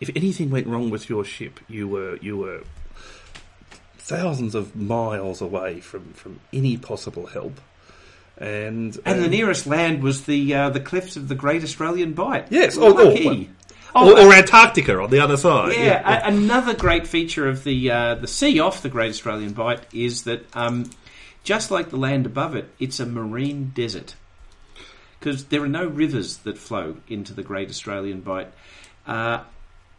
if 0.00 0.08
anything 0.16 0.50
went 0.50 0.66
wrong 0.66 0.88
with 0.88 1.10
your 1.10 1.24
ship, 1.26 1.60
you 1.68 1.86
were 1.88 2.16
you 2.22 2.38
were 2.38 2.62
thousands 4.10 4.54
of 4.54 4.74
miles 4.74 5.40
away 5.40 5.80
from, 5.80 6.12
from 6.14 6.40
any 6.52 6.76
possible 6.76 7.26
help. 7.26 7.60
And 8.36 8.98
And 9.04 9.20
the 9.20 9.26
um, 9.26 9.30
nearest 9.30 9.66
land 9.66 10.02
was 10.02 10.24
the 10.24 10.54
uh, 10.54 10.70
the 10.70 10.80
cliffs 10.80 11.16
of 11.16 11.28
the 11.28 11.34
Great 11.34 11.62
Australian 11.62 12.14
Bight. 12.14 12.46
Yes, 12.50 12.76
oh, 12.76 12.98
oh, 12.98 13.04
Lucky. 13.04 13.50
or, 13.94 14.18
or 14.18 14.32
Antarctica 14.32 14.98
on 14.98 15.10
the 15.10 15.20
other 15.20 15.36
side. 15.36 15.74
Yeah, 15.74 16.00
a- 16.04 16.28
another 16.28 16.74
great 16.74 17.06
feature 17.06 17.48
of 17.48 17.64
the 17.64 17.90
uh, 17.90 18.14
the 18.16 18.26
sea 18.26 18.58
off 18.58 18.82
the 18.82 18.88
Great 18.88 19.10
Australian 19.10 19.52
Bight 19.52 19.80
is 19.92 20.24
that 20.24 20.44
um, 20.56 20.90
just 21.44 21.70
like 21.70 21.90
the 21.90 21.98
land 21.98 22.26
above 22.26 22.56
it, 22.56 22.68
it's 22.78 22.98
a 22.98 23.06
marine 23.06 23.72
desert 23.74 24.14
because 25.18 25.44
there 25.44 25.62
are 25.62 25.68
no 25.68 25.86
rivers 25.86 26.38
that 26.38 26.56
flow 26.56 26.96
into 27.08 27.34
the 27.34 27.42
Great 27.42 27.68
Australian 27.68 28.22
Bight. 28.22 28.48
Uh, 29.06 29.44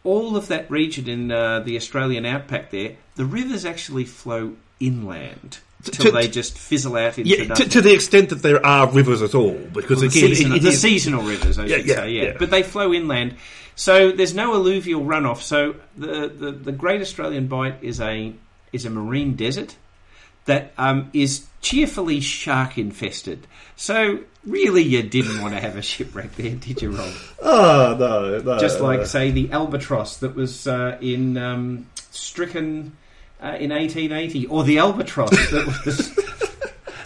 all 0.04 0.36
of 0.36 0.48
that 0.48 0.70
region 0.70 1.08
in 1.08 1.30
uh, 1.30 1.60
the 1.60 1.76
Australian 1.76 2.26
outback 2.26 2.70
there, 2.70 2.96
the 3.16 3.24
rivers 3.24 3.64
actually 3.64 4.04
flow 4.04 4.54
inland 4.80 5.58
till 5.84 6.06
to- 6.06 6.10
they 6.12 6.28
just 6.28 6.56
fizzle 6.58 6.96
out 6.96 7.18
into 7.18 7.30
Yeah, 7.30 7.54
to, 7.54 7.68
to 7.68 7.80
the 7.80 7.92
extent 7.92 8.28
that 8.30 8.42
there 8.42 8.64
are 8.64 8.90
rivers 8.90 9.22
at 9.22 9.34
all, 9.34 9.54
because 9.72 10.00
Well, 10.00 10.10
the, 10.10 10.18
again, 10.18 10.28
seasonal, 10.34 10.52
it- 10.54 10.56
it 10.58 10.62
the 10.62 10.68
is- 10.70 10.80
seasonal 10.80 11.22
rivers, 11.22 11.58
I 11.58 11.66
Yeah, 11.66 11.76
should 11.76 11.86
yeah, 11.86 11.94
say, 11.96 12.10
yeah. 12.10 12.22
yeah. 12.24 12.36
But 12.38 12.50
they 12.50 12.62
flow 12.62 12.92
inland, 12.92 13.36
so 13.74 14.12
there's 14.12 14.34
no 14.34 14.54
alluvial 14.54 15.02
runoff. 15.02 15.40
So 15.40 15.76
the, 15.96 16.28
the, 16.28 16.52
the 16.52 16.72
Great 16.72 17.00
Australian 17.00 17.46
Bight 17.48 17.76
is 17.82 18.00
a 18.00 18.32
is 18.72 18.84
a 18.86 18.90
marine 18.90 19.34
desert 19.34 19.76
that 20.46 20.72
um, 20.78 21.10
is 21.12 21.46
cheerfully 21.60 22.20
shark 22.20 22.76
infested. 22.78 23.46
So 23.76 24.20
really, 24.46 24.82
you 24.82 25.02
didn't 25.02 25.40
want 25.40 25.54
to 25.54 25.60
have 25.60 25.76
a 25.76 25.82
shipwreck 25.82 26.34
there, 26.36 26.54
did 26.54 26.82
you, 26.82 26.90
Rob? 26.92 27.12
Oh 27.40 27.96
no, 27.98 28.38
no, 28.40 28.58
Just 28.58 28.80
like 28.80 29.00
no. 29.00 29.04
say 29.04 29.30
the 29.30 29.50
albatross 29.52 30.18
that 30.18 30.34
was 30.34 30.66
uh, 30.66 30.98
in 31.00 31.36
um, 31.36 31.86
stricken 32.10 32.96
uh, 33.42 33.56
in 33.58 33.70
1880, 33.70 34.46
or 34.46 34.64
the 34.64 34.78
albatross 34.78 35.30
that 35.30 35.82
was. 35.84 36.18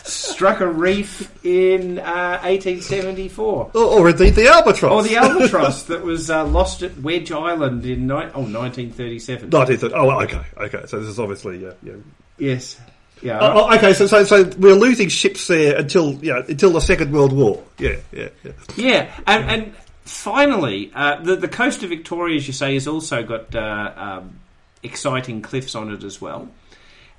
Struck 0.07 0.61
a 0.61 0.69
reef 0.69 1.45
in 1.45 1.99
uh, 1.99 2.39
1874. 2.45 3.71
or, 3.75 3.81
or 3.83 4.09
indeed 4.11 4.35
the 4.37 4.47
albatross. 4.47 4.93
Or 4.93 5.03
the 5.03 5.17
albatross 5.17 5.85
that 5.85 6.03
was 6.03 6.31
uh, 6.31 6.45
lost 6.45 6.83
at 6.83 6.97
Wedge 7.01 7.33
Island 7.33 7.85
in 7.85 8.07
ni- 8.07 8.13
oh, 8.13 8.45
1937. 8.47 9.51
1930 9.51 9.95
Oh, 9.95 10.21
okay, 10.23 10.47
okay. 10.59 10.87
So 10.87 11.01
this 11.01 11.09
is 11.09 11.19
obviously 11.19 11.59
yeah. 11.59 11.73
yeah. 11.83 11.95
Yes. 12.39 12.79
Yeah. 13.23 13.39
Oh, 13.41 13.67
oh, 13.69 13.75
okay, 13.77 13.93
so, 13.95 14.07
so 14.07 14.25
so 14.25 14.45
we're 14.59 14.75
losing 14.75 15.09
ships 15.09 15.47
there 15.47 15.77
until 15.77 16.13
you 16.23 16.35
know, 16.35 16.45
until 16.49 16.71
the 16.71 16.81
Second 16.81 17.13
World 17.13 17.33
War. 17.33 17.63
Yeah, 17.79 17.97
yeah, 18.13 18.29
yeah. 18.45 18.53
Yeah. 18.77 19.15
And, 19.27 19.51
and 19.51 19.75
finally, 20.05 20.91
uh, 20.95 21.23
the, 21.23 21.37
the 21.37 21.49
coast 21.49 21.83
of 21.83 21.89
Victoria, 21.89 22.37
as 22.37 22.47
you 22.47 22.53
say, 22.53 22.75
has 22.75 22.87
also 22.87 23.23
got 23.23 23.55
uh, 23.55 23.93
um, 23.97 24.41
exciting 24.83 25.41
cliffs 25.43 25.75
on 25.75 25.91
it 25.93 26.05
as 26.05 26.21
well. 26.21 26.49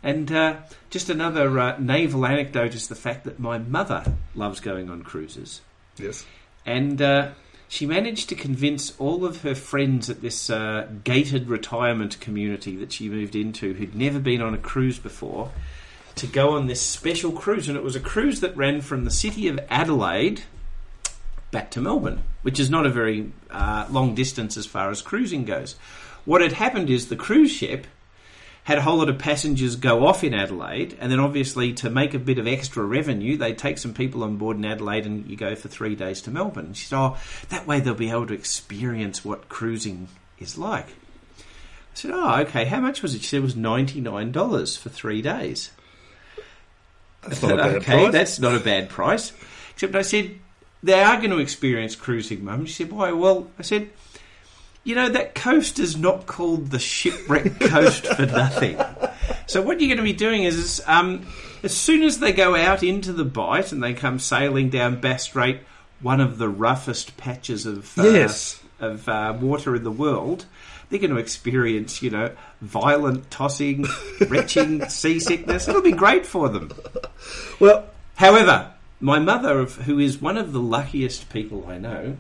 And 0.04 0.32
uh, 0.32 0.58
just 0.92 1.10
another 1.10 1.60
uh, 1.60 1.78
naval 1.80 2.26
anecdote 2.26 2.76
is 2.76 2.88
the 2.88 2.96
fact 2.96 3.24
that 3.24 3.40
my 3.40 3.58
mother 3.58 4.14
loves 4.36 4.60
going 4.60 4.90
on 4.92 5.02
cruises. 5.02 5.62
Yes. 5.98 6.24
and 6.64 7.02
uh, 7.02 7.32
she 7.68 7.86
managed 7.88 8.30
to 8.30 8.36
convince 8.36 8.94
all 9.00 9.26
of 9.26 9.42
her 9.42 9.56
friends 9.56 10.10
at 10.10 10.22
this 10.22 10.50
uh, 10.50 10.88
gated 11.04 11.50
retirement 11.50 12.20
community 12.20 12.76
that 12.78 12.92
she 12.92 13.10
moved 13.10 13.36
into, 13.36 13.74
who'd 13.74 13.96
never 13.96 14.20
been 14.20 14.42
on 14.42 14.54
a 14.54 14.58
cruise 14.58 15.00
before, 15.00 15.52
to 16.18 16.28
go 16.28 16.52
on 16.52 16.68
this 16.68 16.82
special 16.82 17.32
cruise. 17.32 17.68
And 17.68 17.78
it 17.78 17.84
was 17.84 17.96
a 17.96 18.00
cruise 18.00 18.42
that 18.42 18.56
ran 18.56 18.82
from 18.82 19.06
the 19.06 19.12
city 19.12 19.48
of 19.48 19.60
Adelaide 19.70 20.44
back 21.52 21.72
to 21.72 21.82
Melbourne, 21.82 22.24
which 22.42 22.60
is 22.60 22.70
not 22.70 22.86
a 22.86 22.90
very 22.90 23.32
uh, 23.50 23.88
long 23.90 24.16
distance 24.16 24.58
as 24.58 24.66
far 24.66 24.90
as 24.90 25.02
cruising 25.02 25.46
goes. 25.46 25.76
What 26.26 26.42
had 26.42 26.54
happened 26.54 26.90
is 26.90 27.08
the 27.08 27.16
cruise 27.16 27.52
ship 27.52 27.88
had 28.68 28.78
a 28.78 28.82
whole 28.82 28.98
lot 28.98 29.08
of 29.08 29.18
passengers 29.18 29.78
go 29.78 30.06
off 30.06 30.26
in 30.26 30.34
Adelaide, 30.34 30.98
and 31.00 31.10
then 31.10 31.22
obviously 31.22 31.72
to 31.72 31.90
make 31.90 32.14
a 32.14 32.20
bit 32.20 32.38
of 32.38 32.46
extra 32.46 32.84
revenue, 32.84 33.38
they 33.38 33.54
take 33.54 33.78
some 33.78 33.94
people 33.94 34.26
on 34.26 34.36
board 34.36 34.58
in 34.58 34.66
Adelaide 34.66 35.06
and 35.06 35.26
you 35.30 35.38
go 35.38 35.56
for 35.56 35.70
three 35.70 35.96
days 35.96 36.22
to 36.22 36.32
Melbourne. 36.32 36.74
She 36.74 36.86
said, 36.86 36.98
Oh, 36.98 37.18
that 37.48 37.66
way 37.66 37.80
they'll 37.80 37.94
be 37.94 38.10
able 38.10 38.28
to 38.28 38.34
experience 38.34 39.24
what 39.24 39.48
cruising 39.48 40.10
is 40.38 40.58
like. 40.58 40.88
I 40.90 41.44
said, 41.94 42.12
Oh, 42.14 42.42
okay, 42.42 42.66
how 42.66 42.82
much 42.82 43.02
was 43.02 43.16
it? 43.16 43.22
She 43.22 43.28
said 43.30 43.38
it 43.38 43.44
was 43.44 43.56
$99 43.56 44.78
for 44.78 44.90
three 44.90 45.22
days. 45.22 45.72
That's 47.30 47.42
not 47.42 47.52
a 47.54 47.58
bad 47.58 47.76
okay, 47.78 48.02
price. 48.04 48.12
that's 48.12 48.40
not 48.40 48.56
a 48.56 48.60
bad 48.60 48.90
price. 48.90 49.32
Except 49.72 49.96
I 49.96 50.02
said, 50.02 50.32
they 50.84 51.02
are 51.02 51.18
going 51.18 51.32
to 51.32 51.40
experience 51.40 51.96
cruising, 51.96 52.44
Mum. 52.46 52.66
She 52.66 52.74
said, 52.84 52.92
why? 52.92 53.12
Well, 53.12 53.48
I 53.60 53.62
said, 53.64 53.90
you 54.84 54.96
know, 54.96 55.10
that 55.10 55.36
coast 55.36 55.80
is 55.80 55.98
not 55.98 56.26
called 56.28 56.72
the 56.72 56.80
shipwreck 56.80 57.60
coast 57.60 58.06
for 58.08 58.26
nothing. 58.26 58.80
So 59.48 59.62
what 59.62 59.80
you're 59.82 59.88
going 59.90 59.98
to 59.98 60.04
be 60.04 60.14
doing 60.14 60.44
is, 60.44 60.82
um, 60.88 61.26
as 61.64 61.76
soon 61.76 62.04
as 62.04 62.20
they 62.20 62.32
go 62.32 62.56
out 62.56 62.84
into 62.84 63.12
the 63.14 63.26
Bight 63.26 63.72
and 63.72 63.84
they 63.84 63.94
come 63.94 64.20
sailing 64.20 64.70
down 64.70 65.00
Bass 65.02 65.24
Strait, 65.24 65.60
one 66.02 66.22
of 66.22 66.38
the 66.38 66.48
roughest 66.50 67.18
patches 67.18 67.66
of 67.66 67.98
uh, 67.98 68.04
Yes. 68.04 68.62
of 68.80 69.08
uh, 69.10 69.36
water 69.40 69.76
in 69.76 69.84
the 69.84 69.92
world, 69.92 70.46
they're 70.90 71.00
going 71.00 71.12
to 71.12 71.18
experience, 71.18 72.02
you 72.02 72.10
know, 72.10 72.32
violent 72.62 73.30
tossing, 73.32 73.86
retching, 74.28 74.86
seasickness. 74.90 75.68
It'll 75.68 75.82
be 75.82 75.92
great 75.92 76.26
for 76.26 76.50
them. 76.50 76.72
Well, 77.60 77.86
However, 78.16 78.72
my 79.00 79.20
mother, 79.20 79.66
who 79.66 80.00
is 80.00 80.20
one 80.20 80.38
of 80.38 80.52
the 80.52 80.60
luckiest 80.60 81.30
people 81.30 81.68
I 81.68 81.78
know, 81.78 82.18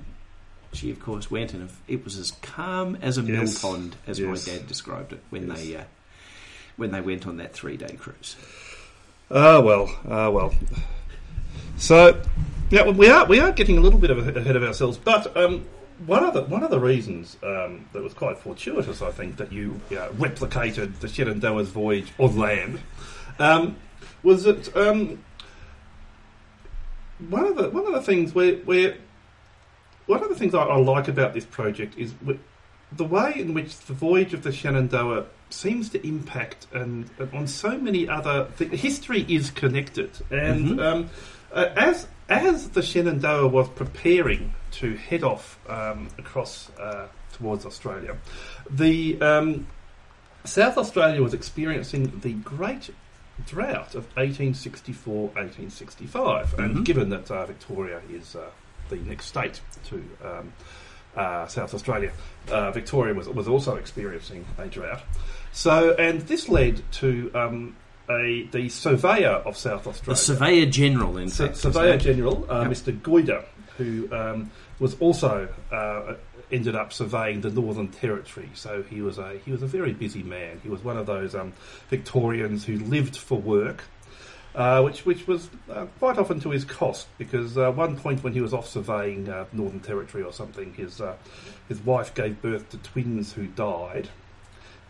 she 0.73 0.91
of 0.91 0.99
course 0.99 1.31
went 1.31 1.53
and 1.55 1.69
it 1.87 2.03
was 2.03 2.17
as 2.19 2.31
calm 2.43 2.97
as 3.01 3.17
a 3.17 3.23
mill 3.23 3.51
pond, 3.59 3.95
as 4.05 4.19
Yes. 4.19 4.45
my 4.47 4.53
dad 4.53 4.67
described 4.67 5.13
it 5.13 5.23
when 5.31 5.47
Yes. 5.47 5.57
they 5.63 5.75
uh, 5.77 5.83
when 6.75 6.91
they 6.91 7.01
went 7.01 7.25
on 7.25 7.37
that 7.37 7.53
three 7.53 7.77
day 7.77 7.95
cruise. 7.97 8.35
Ah 9.31 9.59
well, 9.59 9.89
ah 10.07 10.29
well. 10.29 10.53
So, 11.77 12.21
yeah, 12.69 12.89
we 12.89 13.09
are 13.09 13.25
we 13.25 13.39
are 13.39 13.51
getting 13.51 13.77
a 13.77 13.81
little 13.81 13.99
bit 13.99 14.11
of 14.11 14.35
ahead 14.37 14.55
of 14.55 14.61
ourselves. 14.63 14.97
But 14.97 15.35
um, 15.35 15.65
one 16.05 16.23
of 16.23 16.33
the 16.33 16.43
one 16.43 16.63
of 16.63 16.69
the 16.69 16.79
reasons 16.79 17.37
um, 17.43 17.87
that 17.93 18.03
was 18.03 18.13
quite 18.13 18.37
fortuitous, 18.37 19.01
I 19.01 19.11
think, 19.11 19.37
that 19.37 19.51
you 19.51 19.79
uh, 19.91 20.09
replicated 20.09 20.99
the 20.99 21.07
Shenandoah's 21.07 21.69
voyage 21.69 22.11
on 22.17 22.37
land 22.37 22.79
um, 23.39 23.75
was 24.23 24.43
that 24.43 24.75
um, 24.75 25.23
one 27.29 27.45
of 27.45 27.55
the 27.55 27.69
one 27.69 27.85
of 27.87 27.93
the 27.93 28.01
things 28.01 28.33
where 28.35 28.55
where 28.57 28.95
one 30.05 30.21
of 30.21 30.29
the 30.29 30.35
things 30.35 30.53
I, 30.53 30.61
I 30.63 30.77
like 30.77 31.07
about 31.07 31.33
this 31.33 31.45
project 31.45 31.97
is 31.97 32.13
the 32.91 33.03
way 33.03 33.33
in 33.35 33.53
which 33.53 33.77
the 33.79 33.93
voyage 33.93 34.33
of 34.33 34.43
the 34.43 34.51
Shenandoah 34.51 35.25
seems 35.49 35.89
to 35.89 36.07
impact 36.07 36.67
and, 36.73 37.09
and 37.19 37.33
on 37.33 37.47
so 37.47 37.77
many 37.77 38.07
other 38.07 38.45
things. 38.55 38.79
History 38.79 39.25
is 39.27 39.49
connected, 39.51 40.11
and 40.29 40.77
Mhm. 40.77 40.85
um, 40.85 41.09
uh, 41.51 41.69
as 41.75 42.07
as 42.29 42.69
the 42.69 42.81
Shenandoah 42.81 43.47
was 43.47 43.69
preparing 43.69 44.53
to 44.71 44.95
head 44.95 45.23
off 45.23 45.59
um, 45.69 46.09
across 46.17 46.69
uh, 46.79 47.07
towards 47.33 47.65
Australia, 47.65 48.17
the 48.69 49.19
um, 49.21 49.67
South 50.43 50.77
Australia 50.77 51.21
was 51.21 51.33
experiencing 51.33 52.19
the 52.21 52.33
great 52.33 52.89
drought 53.45 53.95
of 53.95 54.13
1864-1865, 54.15 56.57
and 56.57 56.77
Mhm. 56.77 56.83
given 56.85 57.09
that 57.09 57.29
uh, 57.31 57.45
Victoria 57.45 58.01
is 58.09 58.35
uh, 58.35 58.49
the 58.89 58.95
next 58.97 59.25
state 59.27 59.61
to 59.85 60.03
um, 60.23 60.53
uh, 61.15 61.47
South 61.47 61.73
Australia, 61.73 62.11
uh, 62.51 62.71
Victoria 62.71 63.13
was 63.13 63.27
was 63.27 63.47
also 63.47 63.75
experiencing 63.75 64.45
a 64.57 64.67
drought. 64.67 65.01
So, 65.51 65.93
and 65.93 66.21
this 66.21 66.47
led 66.49 66.81
to 66.93 67.31
um, 67.33 67.75
a 68.09 68.43
the 68.51 68.69
surveyor 68.69 69.41
of 69.45 69.57
South 69.57 69.87
Australia, 69.87 70.15
The 70.15 70.21
Surveyor 70.21 70.65
General, 70.67 71.17
in 71.17 71.29
Sur- 71.29 71.47
fact. 71.47 71.57
Surveyor? 71.57 71.97
General, 71.97 72.45
uh, 72.51 72.61
Yep. 72.61 72.71
Mr. 72.71 72.99
Goyder, 73.01 73.43
who 73.77 74.07
um, 74.13 74.51
was 74.79 74.95
also 74.99 75.47
uh, 75.71 76.13
ended 76.51 76.75
up 76.75 76.93
surveying 76.93 77.41
the 77.41 77.49
Northern 77.49 77.89
Territory. 77.89 78.49
So 78.53 78.83
he 78.83 79.01
was 79.01 79.17
a 79.17 79.37
he 79.45 79.51
was 79.51 79.61
a 79.63 79.67
very 79.67 79.93
busy 79.93 80.23
man. 80.23 80.59
He 80.63 80.69
was 80.69 80.83
one 80.83 80.97
of 80.97 81.05
those 81.05 81.35
um, 81.35 81.53
Victorians 81.89 82.65
who 82.65 82.77
lived 82.79 83.15
for 83.17 83.37
work. 83.39 83.83
Uh, 84.55 84.81
which 84.81 85.05
which 85.05 85.27
was 85.27 85.49
uh, 85.69 85.85
quite 85.99 86.17
often 86.17 86.39
to 86.39 86.49
his 86.49 86.65
cost 86.65 87.05
because 87.19 87.59
uh, 87.59 87.69
one 87.71 87.95
point 87.95 88.23
when 88.23 88.33
he 88.33 88.41
was 88.41 88.55
off 88.55 88.67
surveying 88.67 89.29
uh, 89.29 89.45
Northern 89.53 89.79
Territory 89.81 90.23
or 90.23 90.33
something, 90.33 90.73
his 90.73 90.99
uh, 90.99 91.15
his 91.67 91.79
wife 91.81 92.15
gave 92.15 92.41
birth 92.41 92.67
to 92.69 92.77
twins 92.77 93.33
who 93.33 93.45
died, 93.45 94.09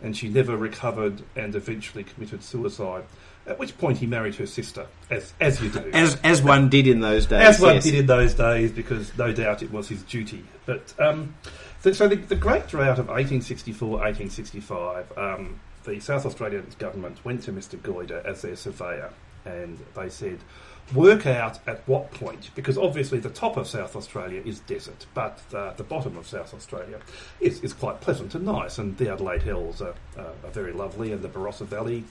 and 0.02 0.16
she 0.16 0.28
never 0.28 0.56
recovered 0.56 1.22
and 1.36 1.54
eventually 1.54 2.04
committed 2.04 2.42
suicide. 2.42 3.04
At 3.46 3.58
which 3.58 3.78
point 3.78 3.96
he 3.98 4.06
married 4.06 4.34
her 4.34 4.46
sister, 4.46 4.86
as 5.10 5.32
as 5.40 5.62
you 5.62 5.70
do, 5.70 5.90
As, 5.94 6.18
as 6.22 6.42
one 6.42 6.68
did 6.68 6.86
in 6.86 7.00
those 7.00 7.24
days. 7.24 7.40
as 7.40 7.60
one 7.60 7.76
yes. 7.76 7.84
did 7.84 7.94
in 7.94 8.04
those 8.04 8.34
days, 8.34 8.70
because 8.72 9.16
no 9.16 9.32
doubt 9.32 9.62
it 9.62 9.72
was 9.72 9.88
his 9.88 10.02
duty. 10.02 10.44
But 10.66 10.92
um, 10.98 11.34
so, 11.80 11.92
so 11.92 12.08
the, 12.08 12.16
the 12.16 12.36
Great 12.36 12.68
Drought 12.68 12.98
of 12.98 13.08
1864 13.08 13.88
1865, 13.88 15.16
um, 15.16 15.60
the 15.84 15.98
South 16.00 16.26
Australian 16.26 16.66
government 16.78 17.24
went 17.24 17.42
to 17.44 17.52
Mr. 17.52 17.78
Goyder 17.78 18.22
as 18.26 18.42
their 18.42 18.54
surveyor, 18.56 19.12
and 19.46 19.78
they 19.96 20.10
said, 20.10 20.40
work 20.94 21.26
out 21.26 21.58
at 21.66 21.86
what 21.86 22.10
point, 22.12 22.50
because 22.54 22.78
obviously 22.78 23.18
the 23.18 23.30
top 23.30 23.56
of 23.56 23.66
South 23.66 23.94
Australia 23.94 24.42
is 24.44 24.60
desert, 24.60 25.06
but 25.14 25.40
uh, 25.54 25.72
the 25.76 25.84
bottom 25.84 26.16
of 26.16 26.26
South 26.26 26.54
Australia 26.54 26.98
is, 27.40 27.60
is 27.60 27.72
quite 27.72 28.00
pleasant 28.00 28.34
and 28.34 28.44
nice, 28.44 28.78
and 28.78 28.96
the 28.98 29.12
Adelaide 29.12 29.42
Hills 29.42 29.82
are, 29.82 29.94
are, 30.16 30.32
are 30.44 30.50
very 30.50 30.72
lovely, 30.72 31.12
and 31.12 31.22
the 31.22 31.28
Barossa 31.28 31.66
Valley 31.66 32.04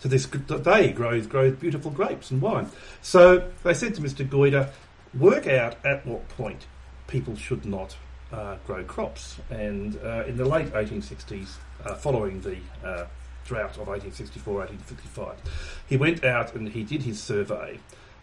to 0.00 0.08
this 0.08 0.26
day 0.26 0.92
grows 0.92 1.26
grows 1.26 1.54
beautiful 1.56 1.90
grapes 1.90 2.30
and 2.30 2.42
wine. 2.42 2.68
So 3.02 3.50
they 3.62 3.74
said 3.74 3.94
to 3.94 4.00
Mr. 4.00 4.28
Goyder, 4.28 4.70
work 5.18 5.46
out 5.46 5.76
at 5.84 6.04
what 6.06 6.28
point 6.30 6.66
people 7.06 7.36
should 7.36 7.64
not 7.64 7.96
uh, 8.32 8.56
grow 8.66 8.82
crops. 8.84 9.38
And 9.50 9.98
uh, 10.02 10.24
in 10.26 10.36
the 10.36 10.44
late 10.44 10.72
1860s, 10.72 11.50
uh, 11.84 11.94
following 11.94 12.40
the 12.40 12.56
uh, 12.84 13.06
drought 13.44 13.76
of 13.78 13.88
1864 13.88 14.54
1865, 14.54 15.82
he 15.86 15.96
went 15.96 16.24
out 16.24 16.54
and 16.54 16.68
he 16.70 16.82
did 16.82 17.02
his 17.02 17.22
survey, 17.22 17.78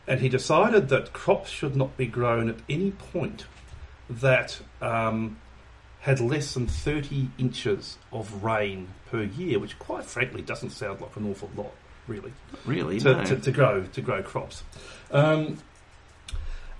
and 0.09 0.19
he 0.19 0.27
decided 0.27 0.89
that 0.89 1.13
crops 1.13 1.49
should 1.49 1.75
not 1.77 1.95
be 1.95 2.05
grown 2.07 2.49
at 2.49 2.57
any 2.67 2.91
point 2.91 3.45
that 4.09 4.59
um, 4.81 5.37
had 6.01 6.19
less 6.19 6.53
than 6.55 6.65
30 6.67 7.29
inches 7.37 7.97
of 8.11 8.43
rain 8.43 8.87
per 9.11 9.21
year, 9.23 9.59
which 9.59 9.77
quite 9.79 10.03
frankly 10.05 10.41
doesn't 10.41 10.71
sound 10.71 10.99
like 10.99 11.15
an 11.15 11.29
awful 11.29 11.49
lot, 11.55 11.71
really 12.07 12.33
Really? 12.65 12.99
to, 12.99 13.13
no. 13.17 13.23
to, 13.23 13.35
to 13.37 13.51
grow 13.51 13.83
to 13.83 14.01
grow 14.01 14.21
crops. 14.23 14.63
Um, 15.11 15.59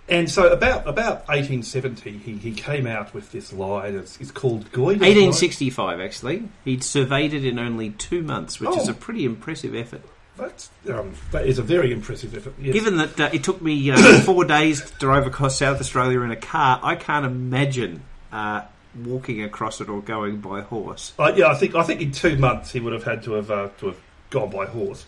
and 0.07 0.27
so 0.31 0.51
about 0.51 0.87
about 0.87 1.27
1870, 1.27 2.17
he, 2.17 2.37
he 2.37 2.51
came 2.53 2.87
out 2.87 3.13
with 3.13 3.31
this 3.31 3.53
line. 3.53 3.93
It's, 3.95 4.19
it's 4.19 4.31
called 4.31 4.71
Goyder's 4.71 5.01
line. 5.01 5.15
1865, 5.17 5.99
actually. 5.99 6.49
He'd 6.65 6.83
surveyed 6.83 7.31
it 7.35 7.45
in 7.45 7.59
only 7.59 7.91
two 7.91 8.23
months, 8.23 8.59
which 8.59 8.75
is 8.75 8.87
Oh. 8.89 8.91
a 8.91 8.95
pretty 8.95 9.23
impressive 9.23 9.75
effort. 9.75 10.01
That's, 10.39 10.69
um, 10.89 11.13
that 11.31 11.45
is 11.45 11.59
a 11.59 11.63
very 11.63 11.91
impressive 11.91 12.35
effort. 12.35 12.53
Yes. 12.59 12.73
Given 12.73 12.97
that 12.97 13.19
uh, 13.19 13.29
it 13.33 13.43
took 13.43 13.61
me 13.61 13.91
uh, 13.91 14.19
four 14.25 14.45
days 14.45 14.89
to 14.89 14.97
drive 14.97 15.27
across 15.27 15.57
South 15.57 15.79
Australia 15.79 16.21
in 16.21 16.31
a 16.31 16.35
car, 16.35 16.79
I 16.81 16.95
can't 16.95 17.25
imagine 17.25 18.03
uh, 18.31 18.61
walking 19.03 19.43
across 19.43 19.81
it 19.81 19.89
or 19.89 20.01
going 20.01 20.37
by 20.37 20.61
horse. 20.61 21.13
Uh, 21.19 21.33
yeah, 21.35 21.47
I 21.47 21.55
think 21.55 21.75
I 21.75 21.83
think 21.83 22.01
in 22.01 22.11
two 22.11 22.37
months 22.37 22.71
he 22.71 22.79
would 22.79 22.93
have 22.93 23.03
had 23.03 23.23
to 23.23 23.33
have 23.33 23.51
uh, 23.51 23.69
to 23.79 23.87
have 23.87 23.97
gone 24.29 24.49
by 24.49 24.65
horse. 24.65 25.05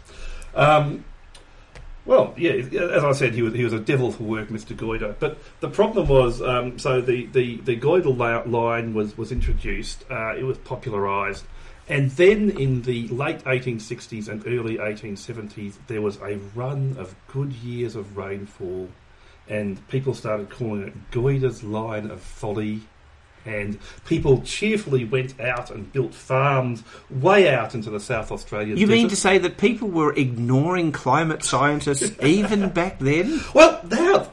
Um, 0.54 1.06
well, 2.04 2.34
yeah, 2.36 2.52
as 2.54 3.04
I 3.04 3.12
said, 3.12 3.36
he 3.36 3.42
was 3.42 3.54
he 3.54 3.64
was 3.64 3.74
a 3.74 3.80
devil 3.80 4.12
for 4.12 4.24
work, 4.24 4.50
Mister 4.50 4.74
Goyder. 4.74 5.16
But 5.20 5.38
the 5.60 5.70
problem 5.70 6.08
was, 6.08 6.42
um, 6.42 6.80
so 6.80 7.00
the 7.00 7.28
the 7.28 7.58
the 7.58 7.76
la- 7.78 8.44
line 8.46 8.94
was 8.94 9.18
was 9.18 9.32
introduced. 9.32 10.04
Uh, 10.10 10.36
it 10.36 10.44
was 10.44 10.58
popularised, 10.58 11.46
and 11.92 12.10
then 12.12 12.50
in 12.52 12.82
the 12.84 13.08
late 13.10 13.44
1860s 13.44 14.30
and 14.30 14.48
early 14.48 14.78
1870s, 14.78 15.76
there 15.88 16.02
was 16.02 16.18
a 16.22 16.38
run 16.56 16.96
of 16.98 17.14
good 17.28 17.52
years 17.52 17.96
of 17.96 18.16
rainfall, 18.16 18.88
and 19.50 19.86
people 19.90 20.14
started 20.14 20.50
calling 20.50 20.84
it 20.88 21.12
Goyder's 21.12 21.64
line 21.64 22.10
of 22.10 22.22
folly 22.22 22.82
and 23.46 23.80
people 24.06 24.42
cheerfully 24.44 25.04
went 25.04 25.40
out 25.40 25.72
and 25.72 25.92
built 25.92 26.14
farms 26.14 26.84
way 27.10 27.52
out 27.52 27.74
into 27.74 27.90
the 27.90 28.00
South 28.00 28.32
Australian 28.32 28.78
You 28.78 28.88
mean 28.88 29.10
to 29.10 29.16
say 29.16 29.40
that 29.40 29.58
people 29.58 29.88
were 29.88 30.14
ignoring 30.14 30.92
climate 30.92 31.44
scientists 31.44 32.16
even 32.24 32.70
back 32.70 33.00
then? 33.00 33.42
Well, 33.54 33.82
now 33.90 34.32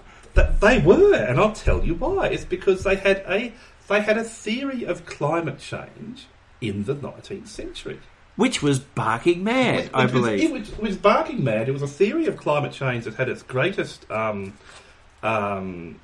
they 0.61 0.79
were, 0.79 1.15
and 1.15 1.41
I'll 1.41 1.53
tell 1.53 1.85
you 1.85 1.95
why. 1.95 2.29
It's 2.29 2.45
because 2.45 2.85
they 2.85 2.97
had 2.97 3.25
a 3.27 3.53
they 3.89 4.03
had 4.03 4.19
a 4.19 4.25
theory 4.25 4.85
of 4.85 5.07
climate 5.07 5.59
change 5.59 6.27
in 6.61 6.85
the 6.85 6.95
19th 6.95 7.47
century. 7.49 8.01
Which 8.37 8.63
was 8.63 8.79
barking 8.79 9.43
mad, 9.43 9.85
Which- 9.85 9.91
I 9.95 10.05
which 10.05 10.13
believe. 10.13 10.41
it 10.41 10.53
was, 10.53 10.69
it 10.71 10.79
was 10.81 10.97
barking 10.97 11.43
mad. 11.43 11.69
It 11.69 11.73
was 11.73 11.83
a 11.83 11.89
theory 11.89 12.27
of 12.27 12.37
climate 12.37 12.73
change 12.73 13.05
that 13.05 13.15
had 13.15 13.29
its 13.29 13.43
greatest 13.43 14.09
um, 14.11 14.55
um, 15.23 15.99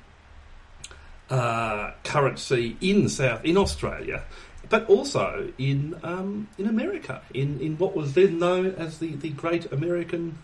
uh, 1.29 1.91
currency 2.03 2.77
in 2.81 3.07
South 3.09 3.43
in 3.45 3.57
Australia, 3.57 4.23
but 4.69 4.87
also 4.89 5.51
in 5.57 5.97
um, 6.03 6.49
in 6.57 6.67
America, 6.67 7.21
in, 7.33 7.59
in 7.61 7.77
what 7.77 7.95
was 7.95 8.13
then 8.13 8.37
known 8.37 8.67
as 8.77 8.99
the, 8.99 9.15
the 9.15 9.29
Great 9.29 9.71
American 9.71 10.37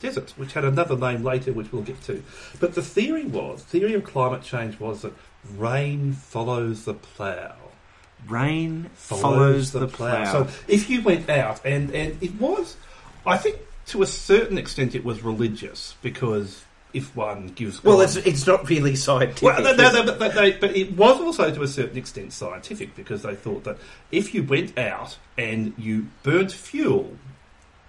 Desert, 0.00 0.32
which 0.36 0.52
had 0.52 0.64
another 0.64 0.96
name 0.96 1.22
later, 1.24 1.52
which 1.52 1.72
we'll 1.72 1.82
get 1.82 2.00
to. 2.02 2.22
But 2.60 2.74
the 2.74 2.82
theory 2.82 3.24
was 3.24 3.62
theory 3.62 3.94
of 3.94 4.04
climate 4.04 4.42
change 4.42 4.78
was 4.78 5.02
that 5.02 5.12
rain 5.56 6.12
follows 6.12 6.84
the 6.84 6.94
plough 6.94 7.54
Rain 8.28 8.90
follows, 8.94 9.72
the, 9.72 9.86
plough. 9.86 10.24
plough. 10.24 10.46
So 10.46 10.48
if 10.68 10.90
you 10.90 11.02
went 11.02 11.28
out 11.28 11.64
and 11.64 11.90
and 11.92 12.22
it 12.22 12.40
was, 12.40 12.76
I 13.24 13.36
think 13.38 13.58
to 13.86 14.02
a 14.02 14.06
certain 14.06 14.58
extent 14.58 14.94
it 14.94 15.04
was 15.04 15.22
religious 15.22 15.94
because 16.02 16.64
if 16.92 17.14
one 17.14 17.48
gives 17.48 17.84
well, 17.84 17.98
God- 17.98 18.04
it's, 18.04 18.16
it's 18.16 18.46
not 18.46 18.68
really 18.68 18.96
scientific. 18.96 19.42
well, 19.42 19.62
no, 19.62 19.74
no, 19.74 19.88
is 19.88 19.92
no, 19.92 20.06
but, 20.06 20.18
but, 20.18 20.34
they, 20.34 20.52
but 20.52 20.74
it 20.74 20.96
was 20.96 21.20
also 21.20 21.54
to 21.54 21.62
a 21.62 21.68
certain 21.68 21.98
extent 21.98 22.32
scientific 22.32 22.94
because 22.96 23.22
they 23.22 23.34
thought 23.34 23.64
that 23.64 23.76
if 24.10 24.34
you 24.34 24.42
went 24.42 24.78
out 24.78 25.18
and 25.36 25.74
you 25.76 26.06
burnt 26.22 26.52
fuel 26.52 27.16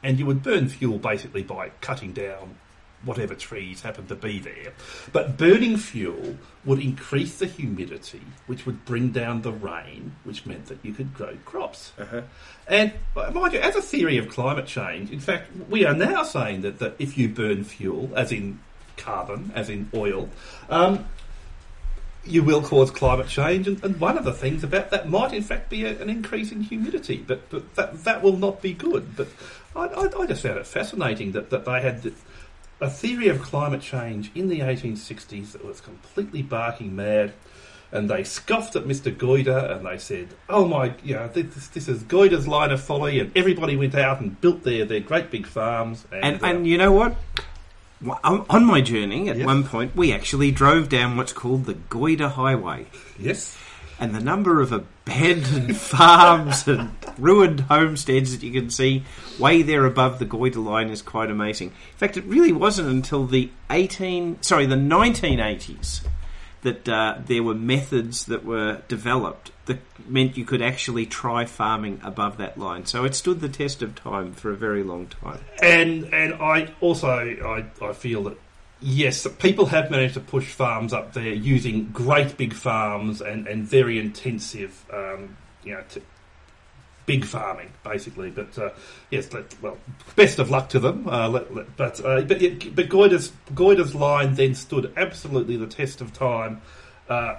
and 0.04 0.20
you 0.20 0.26
would 0.26 0.44
burn 0.44 0.68
fuel 0.68 0.98
basically 0.98 1.44
by 1.44 1.70
cutting 1.82 2.12
down 2.12 2.58
whatever 3.04 3.36
trees 3.36 3.82
happen 3.82 4.08
to 4.08 4.16
be 4.16 4.40
there. 4.40 4.74
But 5.12 5.38
burning 5.38 5.78
fuel 5.78 6.36
would 6.66 6.80
increase 6.80 7.38
the 7.38 7.46
humidity, 7.46 8.22
which 8.48 8.66
would 8.66 8.86
bring 8.86 9.12
down 9.12 9.42
the 9.42 9.52
rain, 9.52 10.16
which 10.24 10.46
meant 10.46 10.66
that 10.68 10.80
you 10.84 10.94
could 10.94 11.14
grow 11.14 11.38
crops. 11.46 11.94
Uh-huh. 11.98 12.22
And 12.68 12.94
mind 13.16 13.54
you, 13.54 13.60
as 13.60 13.76
a 13.76 13.82
theory 13.82 14.18
of 14.18 14.30
climate 14.30 14.66
change, 14.66 15.12
in 15.12 15.20
fact, 15.20 15.52
we 15.70 15.86
are 15.86 15.94
now 15.94 16.24
saying 16.24 16.62
that, 16.62 16.80
that 16.80 16.96
if 17.00 17.18
you 17.18 17.30
burn 17.30 17.64
fuel, 17.64 18.12
as 18.16 18.32
in 18.32 18.60
carbon, 18.98 19.52
as 19.56 19.70
in 19.70 19.90
oil, 19.94 20.30
um, 20.70 21.06
you 22.26 22.44
will 22.44 22.62
cause 22.62 22.92
climate 22.92 23.28
change, 23.28 23.68
and, 23.68 23.82
and, 23.84 24.00
one 24.02 24.18
of 24.18 24.26
the 24.26 24.34
things 24.34 24.64
about 24.64 24.90
that 24.90 25.08
might, 25.10 25.34
in 25.34 25.44
fact, 25.44 25.70
be 25.70 25.86
a, 25.86 26.02
an 26.02 26.10
increase 26.10 26.52
in 26.52 26.62
humidity. 26.62 27.24
But, 27.26 27.50
but 27.50 27.76
that 27.76 28.04
that 28.04 28.22
will 28.22 28.36
not 28.36 28.62
be 28.62 28.74
good. 28.74 29.16
But 29.16 29.30
I, 29.76 29.86
I, 29.86 30.24
I 30.24 30.26
just 30.26 30.44
found 30.44 30.58
it 30.58 30.68
fascinating 30.68 31.32
that, 31.34 31.50
that 31.52 31.64
they 31.64 31.82
had 31.82 32.04
the, 32.04 32.14
a 32.80 32.90
theory 32.90 33.28
of 33.28 33.42
climate 33.42 33.82
change 33.82 34.32
in 34.36 34.50
the 34.50 34.60
1860s 34.60 35.54
that 35.54 35.66
was 35.66 35.82
completely 35.82 36.42
barking 36.42 36.96
mad. 36.96 37.34
And 37.92 38.10
they 38.10 38.24
scoffed 38.26 38.76
at 38.76 38.84
Mr. 38.84 39.16
Goyder 39.16 39.72
and 39.72 39.86
they 39.86 39.98
said, 39.98 40.28
oh 40.50 40.68
my, 40.68 40.94
you 41.04 41.16
know, 41.16 41.28
this, 41.30 41.70
this 41.70 41.88
is 41.88 42.04
Goyder's 42.04 42.48
line 42.48 42.72
of 42.72 42.82
folly. 42.82 43.20
And 43.20 43.36
everybody 43.36 43.78
went 43.78 43.96
out 43.96 44.20
and 44.20 44.40
built 44.42 44.64
their, 44.64 44.84
their 44.84 45.00
great 45.00 45.32
big 45.32 45.48
farms. 45.48 46.06
And, 46.12 46.24
and, 46.24 46.44
uh, 46.44 46.48
and 46.48 46.68
you 46.68 46.78
know 46.78 46.92
what? 46.92 47.16
On 48.24 48.66
my 48.66 48.82
journey, 48.82 49.30
at 49.30 49.38
yes. 49.38 49.46
one 49.46 49.64
point, 49.64 49.96
we 49.96 50.14
actually 50.14 50.52
drove 50.52 50.90
down 50.90 51.18
what's 51.18 51.34
called 51.34 51.66
the 51.66 51.74
Goyder 51.74 52.30
Highway. 52.30 52.88
Yes. 53.18 53.58
And 54.00 54.14
the 54.14 54.20
number 54.20 54.62
of 54.62 54.72
abandoned 54.72 55.78
farms 55.78 56.68
and 56.68 56.97
ruined 57.20 57.62
homesteads 57.62 58.38
that 58.38 58.46
you 58.46 58.52
can 58.60 58.70
see 58.70 59.04
way 59.40 59.62
there 59.62 59.86
above 59.86 60.20
the 60.20 60.26
Goyder 60.26 60.64
line 60.64 60.90
is 60.90 61.02
quite 61.02 61.30
amazing. 61.30 61.70
In 61.70 61.98
fact, 61.98 62.18
it 62.18 62.24
really 62.26 62.52
wasn't 62.52 62.90
until 62.90 63.26
the 63.26 63.50
18, 63.70 64.42
sorry, 64.42 64.66
the 64.66 64.76
1980s 64.76 66.02
that 66.62 66.90
uh, 66.90 67.20
there 67.26 67.44
were 67.44 67.54
methods 67.54 68.26
that 68.26 68.44
were 68.44 68.82
developed 68.88 69.52
that 69.66 69.80
meant 70.10 70.38
you 70.38 70.46
could 70.46 70.62
actually 70.62 71.06
try 71.06 71.46
farming 71.46 72.00
above 72.04 72.38
that 72.38 72.58
line. 72.58 72.86
So 72.86 73.06
it 73.06 73.16
stood 73.16 73.42
the 73.42 73.50
test 73.50 73.82
of 73.82 73.96
time 73.96 74.34
for 74.34 74.52
a 74.52 74.56
very 74.56 74.84
long 74.84 75.08
time. 75.08 75.40
And 75.62 76.14
and 76.14 76.34
I 76.36 76.74
also 76.82 77.08
I, 77.10 77.66
I 77.82 77.94
feel 77.94 78.24
that 78.24 78.38
yes, 78.82 79.28
people 79.40 79.68
have 79.68 79.92
managed 79.92 80.16
to 80.16 80.20
push 80.20 80.52
farms 80.52 80.94
up 80.94 81.14
there 81.14 81.34
using 81.34 81.90
great 81.92 82.38
big 82.38 82.54
farms 82.54 83.22
and, 83.22 83.48
and 83.48 83.64
very 83.64 84.00
intensive 84.00 84.86
um, 84.92 85.38
you 85.64 85.74
know 85.74 85.84
t- 85.90 86.02
big 87.08 87.26
farming 87.26 87.72
basically. 87.84 88.30
But 88.30 88.56
uh, 88.60 88.70
yes, 89.10 89.34
let, 89.34 89.60
well, 89.64 89.78
best 90.16 90.38
of 90.38 90.52
luck 90.52 90.70
to 90.70 90.80
them. 90.80 91.08
Uh, 91.08 91.28
let, 91.30 91.56
let, 91.56 91.76
but 91.76 92.00
uh, 92.06 92.22
but 92.22 92.40
but 92.76 92.90
Goyder's 92.90 93.32
Goyder's 93.56 93.96
line 93.96 94.36
then 94.36 94.54
stood 94.54 94.94
absolutely 94.96 95.58
the 95.58 95.66
test 95.66 96.02
of 96.02 96.14
time. 96.14 96.62
Uh, 97.10 97.38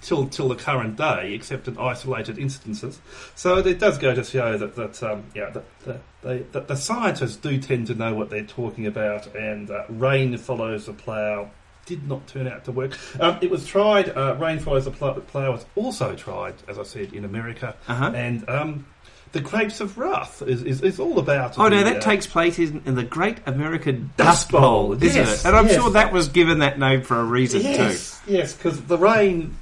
till 0.00 0.28
till 0.28 0.48
the 0.48 0.54
current 0.54 0.96
day, 0.96 1.32
except 1.34 1.66
in 1.66 1.76
isolated 1.78 2.38
instances. 2.38 3.00
So 3.34 3.58
it 3.58 3.78
does 3.78 3.98
go 3.98 4.14
to 4.14 4.22
show 4.22 4.56
that 4.56 4.76
that 4.76 5.02
um, 5.02 5.24
yeah 5.34 5.50
that, 5.50 5.64
that, 5.84 6.00
they, 6.22 6.38
that 6.52 6.68
the 6.68 6.76
scientists 6.76 7.36
do 7.36 7.58
tend 7.58 7.88
to 7.88 7.94
know 7.94 8.14
what 8.14 8.30
they're 8.30 8.44
talking 8.44 8.86
about, 8.86 9.34
and 9.34 9.70
uh, 9.70 9.84
rain 9.88 10.36
follows 10.38 10.86
the 10.86 10.92
plough. 10.92 11.50
Did 11.88 12.06
not 12.06 12.26
turn 12.26 12.46
out 12.46 12.66
to 12.66 12.72
work. 12.72 12.98
Um, 13.18 13.38
it 13.40 13.50
was 13.50 13.66
tried. 13.66 14.10
Uh, 14.10 14.36
rain 14.38 14.58
follows 14.58 14.84
the 14.84 14.90
plough, 14.90 15.14
plough 15.14 15.52
was 15.52 15.64
also 15.74 16.14
tried, 16.14 16.54
as 16.68 16.78
I 16.78 16.82
said, 16.82 17.14
in 17.14 17.24
America, 17.24 17.74
uh-huh. 17.88 18.12
and 18.14 18.46
um, 18.46 18.86
the 19.32 19.40
Grapes 19.40 19.80
of 19.80 19.96
Wrath 19.96 20.42
is, 20.42 20.62
is, 20.64 20.82
is 20.82 21.00
all 21.00 21.18
about. 21.18 21.58
Oh, 21.58 21.68
no, 21.68 21.82
that 21.82 21.96
uh, 21.96 22.00
takes 22.00 22.26
place 22.26 22.58
in, 22.58 22.82
in, 22.84 22.94
the 22.94 23.04
Great 23.04 23.38
American 23.46 24.12
Dust, 24.18 24.50
Bowl, 24.50 24.60
Bowl, 24.60 25.02
isn't 25.02 25.16
yes, 25.16 25.44
it? 25.44 25.48
And 25.48 25.56
I'm 25.56 25.66
yes. 25.66 25.76
sure 25.76 25.90
that 25.92 26.12
was 26.12 26.28
given 26.28 26.58
that 26.58 26.78
name 26.78 27.00
for 27.00 27.18
a 27.18 27.24
reason 27.24 27.62
yes, 27.62 28.20
too. 28.20 28.32
Yes, 28.34 28.54
because 28.54 28.82
the 28.84 28.98
rain 28.98 29.56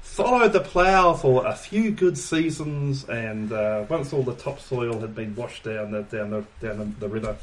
followed 0.00 0.52
the 0.52 0.60
plough 0.60 1.14
for 1.14 1.46
a 1.46 1.56
few 1.56 1.90
good 1.90 2.16
seasons, 2.16 3.08
and 3.08 3.52
uh, 3.52 3.84
once 3.88 4.12
all 4.12 4.22
the 4.22 4.34
topsoil 4.34 5.00
had 5.00 5.16
been 5.16 5.34
washed 5.34 5.64
down 5.64 5.90
the 5.90 6.02
down 6.02 6.30
the 6.30 6.44
down 6.60 6.78
the, 6.78 6.84
the 7.00 7.08
river, 7.08 7.36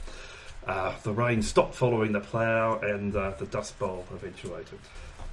uh, 0.69 0.93
the 1.01 1.11
rain 1.11 1.41
stopped 1.41 1.73
following 1.73 2.11
the 2.11 2.19
plough, 2.19 2.79
and 2.83 3.15
uh, 3.15 3.31
the 3.39 3.45
Dust 3.47 3.77
Bowl 3.79 4.05
eventuated. 4.13 4.77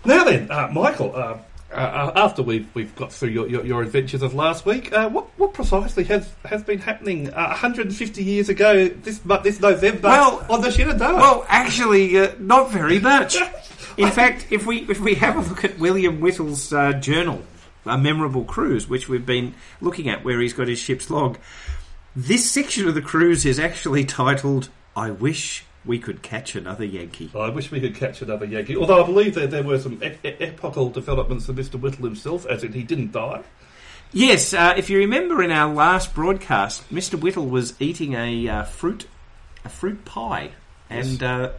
Now 0.04 0.24
then, 0.24 0.50
uh, 0.50 0.68
Michael. 0.72 1.14
Uh, 1.14 1.38
uh, 1.72 2.12
after 2.14 2.44
we've 2.44 2.72
we've 2.74 2.94
got 2.94 3.12
through 3.12 3.30
your, 3.30 3.48
your, 3.48 3.66
your 3.66 3.82
adventures 3.82 4.22
of 4.22 4.32
last 4.34 4.64
week, 4.64 4.92
what 4.92 5.26
what 5.36 5.52
precisely 5.52 6.04
has 6.04 6.32
has 6.44 6.62
been 6.62 6.78
happening 6.78 7.28
150 7.32 8.22
years 8.22 8.48
ago 8.48 8.86
this 8.86 9.18
this 9.42 9.60
November 9.60 10.08
well, 10.08 10.46
on 10.48 10.60
the 10.60 10.70
Shenandoah? 10.70 11.16
Well, 11.16 11.44
actually, 11.48 12.12
not 12.38 12.70
very 12.70 13.00
much. 13.00 13.36
In 13.96 14.10
fact, 14.12 14.46
if 14.50 14.64
we 14.64 14.88
if 14.88 15.00
we 15.00 15.16
have 15.16 15.36
a 15.36 15.40
look 15.40 15.64
at 15.64 15.76
William 15.78 16.20
Whittle's 16.20 16.72
uh, 16.72 16.92
journal, 16.92 17.42
a 17.84 17.98
memorable 17.98 18.44
cruise, 18.44 18.88
which 18.88 19.08
we've 19.08 19.26
been 19.26 19.52
looking 19.80 20.08
at, 20.08 20.24
where 20.24 20.40
he's 20.40 20.52
got 20.52 20.68
his 20.68 20.78
ship's 20.78 21.10
log, 21.10 21.36
this 22.14 22.48
section 22.48 22.86
of 22.86 22.94
the 22.94 23.02
cruise 23.02 23.44
is 23.44 23.58
actually 23.58 24.04
titled 24.22 24.68
"I 24.96 25.10
wish 25.10 25.64
we 25.84 25.98
could 25.98 26.22
catch 26.22 26.56
another 26.56 26.84
Yankee." 26.84 27.30
I 27.34 27.50
wish 27.50 27.70
we 27.70 27.80
could 27.80 27.94
catch 27.94 28.22
another 28.22 28.46
Yankee. 28.46 28.76
Although 28.76 29.02
I 29.04 29.06
believe 29.06 29.34
that 29.34 29.50
there 29.50 29.62
were 29.62 29.78
some 29.78 30.02
e- 30.02 30.16
e- 30.24 30.36
epochal 30.40 30.90
developments 30.90 31.46
for 31.46 31.52
Mr. 31.52 31.78
Whittle 31.78 32.04
himself, 32.04 32.46
as 32.46 32.64
in 32.64 32.72
he 32.72 32.82
didn't 32.82 33.12
die. 33.12 33.42
Yes, 34.12 34.54
uh, 34.54 34.74
if 34.76 34.88
you 34.88 34.98
remember 34.98 35.42
in 35.42 35.50
our 35.50 35.72
last 35.72 36.14
broadcast, 36.14 36.88
Mr. 36.92 37.20
Whittle 37.20 37.46
was 37.46 37.74
eating 37.80 38.14
a 38.14 38.48
uh, 38.48 38.62
fruit 38.64 39.06
a 39.64 39.68
fruit 39.68 40.04
pie, 40.04 40.52
and 40.88 41.20
yes. 41.20 41.22
uh, 41.22 41.52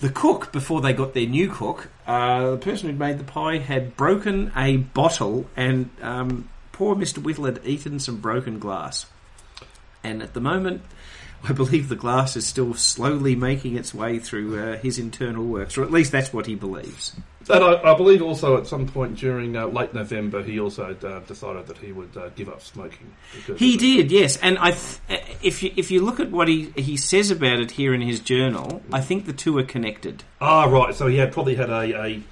the 0.00 0.10
cook, 0.10 0.52
before 0.52 0.80
they 0.80 0.92
got 0.92 1.14
their 1.14 1.26
new 1.26 1.50
cook, 1.50 1.88
uh, 2.06 2.52
the 2.52 2.56
person 2.58 2.88
who'd 2.88 2.98
made 2.98 3.18
the 3.18 3.24
pie 3.24 3.58
had 3.58 3.96
broken 3.96 4.52
a 4.56 4.76
bottle, 4.78 5.46
and 5.56 5.90
um, 6.02 6.48
poor 6.72 6.94
Mr. 6.94 7.18
Whittle 7.18 7.46
had 7.46 7.60
eaten 7.64 7.98
some 7.98 8.18
broken 8.18 8.58
glass. 8.58 9.06
And 10.02 10.22
at 10.22 10.32
the 10.32 10.40
moment, 10.40 10.82
I 11.48 11.52
believe 11.52 11.88
the 11.88 11.96
glass 11.96 12.36
is 12.36 12.46
still 12.46 12.74
slowly 12.74 13.34
making 13.34 13.76
its 13.76 13.94
way 13.94 14.18
through 14.18 14.58
uh, 14.58 14.76
his 14.78 14.98
internal 14.98 15.44
works, 15.44 15.78
or 15.78 15.82
at 15.82 15.90
least 15.90 16.12
that's 16.12 16.32
what 16.32 16.46
he 16.46 16.54
believes. 16.54 17.16
And 17.48 17.64
I, 17.64 17.92
I 17.92 17.96
believe 17.96 18.22
also 18.22 18.58
at 18.58 18.66
some 18.66 18.86
point 18.86 19.16
during 19.16 19.56
uh, 19.56 19.66
late 19.66 19.94
November, 19.94 20.42
he 20.42 20.60
also 20.60 20.94
uh, 21.02 21.20
decided 21.20 21.66
that 21.66 21.78
he 21.78 21.90
would 21.90 22.14
uh, 22.16 22.28
give 22.36 22.48
up 22.48 22.60
smoking. 22.60 23.12
He 23.56 23.76
did, 23.76 24.12
yes. 24.12 24.36
And 24.36 24.58
I, 24.58 24.72
th- 24.72 25.22
if 25.42 25.62
you 25.62 25.72
if 25.76 25.90
you 25.90 26.04
look 26.04 26.20
at 26.20 26.30
what 26.30 26.48
he 26.48 26.72
he 26.76 26.96
says 26.96 27.30
about 27.30 27.58
it 27.58 27.72
here 27.72 27.94
in 27.94 28.02
his 28.02 28.20
journal, 28.20 28.82
I 28.92 29.00
think 29.00 29.24
the 29.24 29.32
two 29.32 29.56
are 29.58 29.64
connected. 29.64 30.22
Ah, 30.40 30.64
right. 30.64 30.94
So 30.94 31.06
he 31.06 31.16
had 31.16 31.32
probably 31.32 31.54
had 31.56 31.70
a, 31.70 32.04
a 32.04 32.22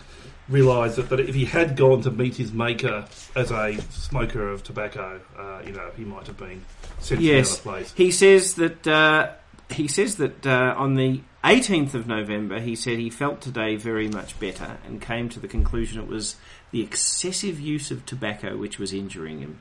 realised 0.49 0.97
that, 0.97 1.09
that 1.11 1.21
if 1.21 1.35
he 1.35 1.45
had 1.45 1.77
gone 1.77 2.03
to 2.03 2.11
meet 2.11 2.37
his 2.37 2.53
maker 2.53 3.07
as 3.35 3.51
a 3.51 3.79
smoker 3.91 4.49
of 4.49 4.63
tobacco, 4.63 5.21
uh, 5.39 5.63
you 5.65 5.73
know, 5.73 5.91
he 5.97 6.05
might 6.05 6.27
have 6.27 6.39
been 6.39 6.65
sent 6.99 7.21
yes. 7.21 7.59
to 7.59 7.69
another 7.69 7.81
place. 7.81 7.93
He 7.97 8.11
says 8.11 8.55
that 8.55 8.87
uh, 8.87 9.33
he 9.71 9.89
says 9.89 10.17
that 10.17 10.47
uh, 10.47 10.75
on 10.77 10.95
the 10.95 11.21
18th 11.45 11.95
of 11.95 12.07
November, 12.07 12.61
he 12.61 12.75
said 12.75 12.99
he 12.99 13.11
felt 13.11 13.41
today 13.41 13.77
very 13.77 14.09
much 14.09 14.39
better 14.41 14.79
and 14.87 15.01
came 15.01 15.29
to 15.29 15.41
the 15.41 15.49
conclusion 15.49 16.01
it 16.01 16.09
was 16.09 16.37
the 16.71 16.83
excessive 16.83 17.61
use 17.61 17.91
of 17.91 18.05
tobacco 18.05 18.57
which 18.57 18.79
was 18.79 18.93
injuring 18.93 19.41
him 19.41 19.61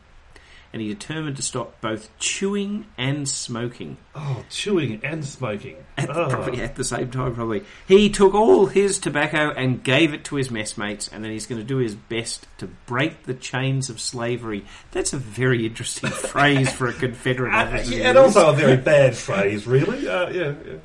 and 0.73 0.81
he 0.81 0.87
determined 0.87 1.35
to 1.37 1.41
stop 1.41 1.79
both 1.81 2.09
chewing 2.19 2.85
and 2.97 3.27
smoking. 3.27 3.97
Oh, 4.15 4.43
chewing 4.49 5.01
and 5.03 5.23
smoking. 5.23 5.77
At, 5.97 6.09
oh. 6.09 6.27
probably 6.29 6.61
at 6.61 6.75
the 6.75 6.83
same 6.83 7.09
time, 7.09 7.35
probably. 7.35 7.63
He 7.87 8.09
took 8.09 8.33
all 8.33 8.67
his 8.67 8.99
tobacco 8.99 9.51
and 9.51 9.83
gave 9.83 10.13
it 10.13 10.23
to 10.25 10.35
his 10.35 10.51
messmates, 10.51 11.07
and 11.07 11.23
then 11.23 11.31
he's 11.31 11.45
going 11.45 11.61
to 11.61 11.67
do 11.67 11.77
his 11.77 11.95
best 11.95 12.47
to 12.59 12.67
break 12.85 13.23
the 13.23 13.33
chains 13.33 13.89
of 13.89 13.99
slavery. 13.99 14.65
That's 14.91 15.13
a 15.13 15.17
very 15.17 15.65
interesting 15.65 16.09
phrase 16.11 16.71
for 16.71 16.87
a 16.87 16.93
Confederate 16.93 17.53
uh, 17.53 17.65
officer. 17.65 17.95
Uh, 17.95 18.03
and 18.03 18.17
also 18.17 18.49
a 18.49 18.53
very 18.53 18.77
bad 18.77 19.15
phrase, 19.15 19.65
really. 19.65 20.07
Uh, 20.07 20.29
yeah, 20.29 20.53
yeah. 20.65 20.77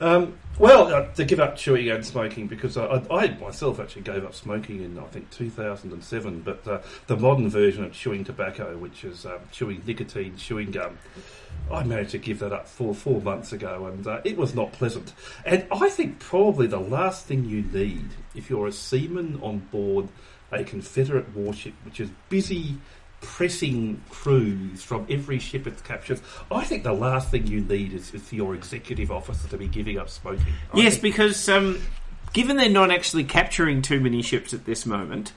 Um, 0.00 0.38
well, 0.58 0.92
uh, 0.92 1.06
to 1.14 1.24
give 1.24 1.40
up 1.40 1.56
chewing 1.56 1.90
and 1.90 2.04
smoking 2.04 2.46
because 2.46 2.76
I, 2.76 3.02
I, 3.10 3.28
myself 3.38 3.80
actually 3.80 4.02
gave 4.02 4.24
up 4.24 4.34
smoking 4.34 4.82
in 4.82 4.98
I 4.98 5.04
think 5.04 5.30
2007. 5.30 6.40
But 6.40 6.66
uh, 6.66 6.80
the 7.06 7.16
modern 7.16 7.48
version 7.48 7.84
of 7.84 7.92
chewing 7.92 8.24
tobacco, 8.24 8.76
which 8.76 9.04
is 9.04 9.26
um, 9.26 9.40
chewing 9.50 9.82
nicotine, 9.86 10.36
chewing 10.36 10.70
gum, 10.70 10.98
I 11.70 11.82
managed 11.82 12.10
to 12.10 12.18
give 12.18 12.38
that 12.40 12.52
up 12.52 12.68
four 12.68 12.94
four 12.94 13.20
months 13.20 13.52
ago, 13.52 13.86
and 13.86 14.06
uh, 14.06 14.20
it 14.24 14.36
was 14.36 14.54
not 14.54 14.72
pleasant. 14.72 15.12
And 15.44 15.66
I 15.72 15.88
think 15.88 16.20
probably 16.20 16.66
the 16.66 16.80
last 16.80 17.26
thing 17.26 17.44
you 17.44 17.62
need 17.62 18.10
if 18.34 18.50
you're 18.50 18.66
a 18.66 18.72
seaman 18.72 19.40
on 19.42 19.58
board 19.70 20.08
a 20.52 20.64
Confederate 20.64 21.34
warship, 21.34 21.74
which 21.84 22.00
is 22.00 22.10
busy 22.28 22.76
pressing 23.24 24.00
crews 24.10 24.82
from 24.82 25.06
every 25.10 25.38
ship 25.38 25.66
it 25.66 25.82
captures. 25.84 26.20
I 26.50 26.64
think 26.64 26.82
the 26.84 26.92
last 26.92 27.30
thing 27.30 27.46
you 27.46 27.60
need 27.60 27.92
is, 27.92 28.12
is 28.14 28.22
for 28.22 28.34
your 28.34 28.54
executive 28.54 29.10
officer 29.10 29.48
to 29.48 29.56
be 29.56 29.66
giving 29.66 29.98
up 29.98 30.08
smoking. 30.08 30.46
I 30.72 30.78
yes, 30.78 30.98
because 30.98 31.48
um, 31.48 31.80
given 32.32 32.56
they're 32.56 32.68
not 32.68 32.90
actually 32.90 33.24
capturing 33.24 33.82
too 33.82 34.00
many 34.00 34.22
ships 34.22 34.52
at 34.54 34.64
this 34.64 34.86
moment, 34.86 35.32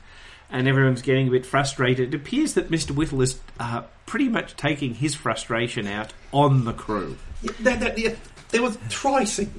and 0.49 0.67
everyone's 0.67 1.01
getting 1.01 1.27
a 1.27 1.31
bit 1.31 1.45
frustrated. 1.45 2.13
It 2.13 2.17
appears 2.17 2.53
that 2.53 2.69
Mr. 2.69 2.91
Whittle 2.91 3.21
is 3.21 3.39
uh, 3.59 3.83
pretty 4.05 4.29
much 4.29 4.55
taking 4.55 4.93
his 4.95 5.15
frustration 5.15 5.87
out 5.87 6.13
on 6.31 6.65
the 6.65 6.73
crew. 6.73 7.17
Yeah, 7.41 7.51
there, 7.59 7.75
there- 7.77 7.99
yeah, 7.99 8.15
there 8.49 8.61
was 8.61 8.77
tricing. 8.89 9.51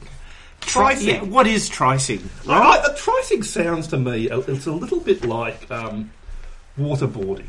Tri- 0.60 0.94
Tricing. 0.94 1.08
yeah, 1.08 1.22
what 1.22 1.46
is 1.46 1.68
tricing? 1.68 2.28
Right. 2.44 2.82
the 2.82 2.92
tricing 2.94 3.44
sounds 3.44 3.86
to 3.88 3.96
me, 3.96 4.28
it's 4.28 4.66
a 4.66 4.72
little 4.72 4.98
bit 4.98 5.24
like 5.24 5.70
um, 5.70 6.10
waterboarding 6.76 7.46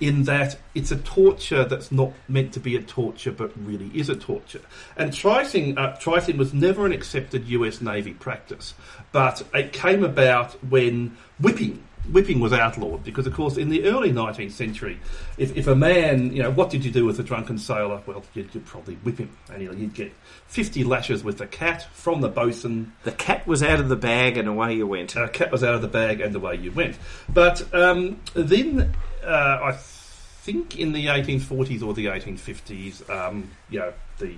in 0.00 0.24
that 0.24 0.58
it's 0.74 0.90
a 0.90 0.96
torture 0.96 1.64
that's 1.64 1.90
not 1.90 2.12
meant 2.28 2.52
to 2.52 2.60
be 2.60 2.76
a 2.76 2.82
torture 2.82 3.32
but 3.32 3.52
really 3.56 3.90
is 3.94 4.08
a 4.08 4.16
torture. 4.16 4.60
And 4.96 5.12
tricing, 5.12 5.76
uh, 5.78 5.96
tricing 5.96 6.36
was 6.36 6.52
never 6.52 6.86
an 6.86 6.92
accepted 6.92 7.48
US 7.48 7.80
Navy 7.80 8.12
practice, 8.12 8.74
but 9.12 9.42
it 9.54 9.72
came 9.72 10.04
about 10.04 10.52
when 10.64 11.16
whipping. 11.38 11.82
Whipping 12.10 12.40
was 12.40 12.52
outlawed 12.52 13.04
because, 13.04 13.26
of 13.26 13.34
course, 13.34 13.56
in 13.56 13.68
the 13.68 13.84
early 13.84 14.12
19th 14.12 14.52
century, 14.52 14.98
if, 15.38 15.56
if 15.56 15.66
a 15.66 15.74
man, 15.74 16.34
you 16.34 16.42
know, 16.42 16.50
what 16.50 16.70
did 16.70 16.84
you 16.84 16.90
do 16.90 17.04
with 17.04 17.18
a 17.18 17.22
drunken 17.22 17.58
sailor? 17.58 18.00
Well, 18.06 18.22
you'd, 18.34 18.54
you'd 18.54 18.66
probably 18.66 18.94
whip 18.96 19.18
him, 19.18 19.36
and 19.52 19.62
you'd 19.62 19.78
you'd 19.78 19.94
get 19.94 20.12
50 20.46 20.84
lashes 20.84 21.24
with 21.24 21.38
the 21.38 21.46
cat 21.46 21.86
from 21.92 22.20
the 22.20 22.28
boatswain 22.28 22.92
The 23.04 23.12
cat 23.12 23.46
was 23.46 23.62
out 23.62 23.80
of 23.80 23.88
the 23.88 23.96
bag 23.96 24.36
and 24.36 24.48
away 24.48 24.74
you 24.74 24.86
went. 24.86 25.16
uh, 25.16 25.28
cat 25.28 25.50
was 25.50 25.64
out 25.64 25.74
of 25.74 25.82
the 25.82 25.88
bag 25.88 26.20
and 26.20 26.34
away 26.34 26.56
you 26.56 26.72
went. 26.72 26.98
But 27.28 27.62
um, 27.74 28.20
then 28.34 28.94
uh, 29.24 29.58
I 29.62 29.72
think 29.72 30.78
in 30.78 30.92
the 30.92 31.06
1840s 31.06 31.82
or 31.82 31.94
the 31.94 32.06
1850s, 32.06 33.10
um, 33.10 33.50
you 33.68 33.80
know, 33.80 33.92
the 34.18 34.36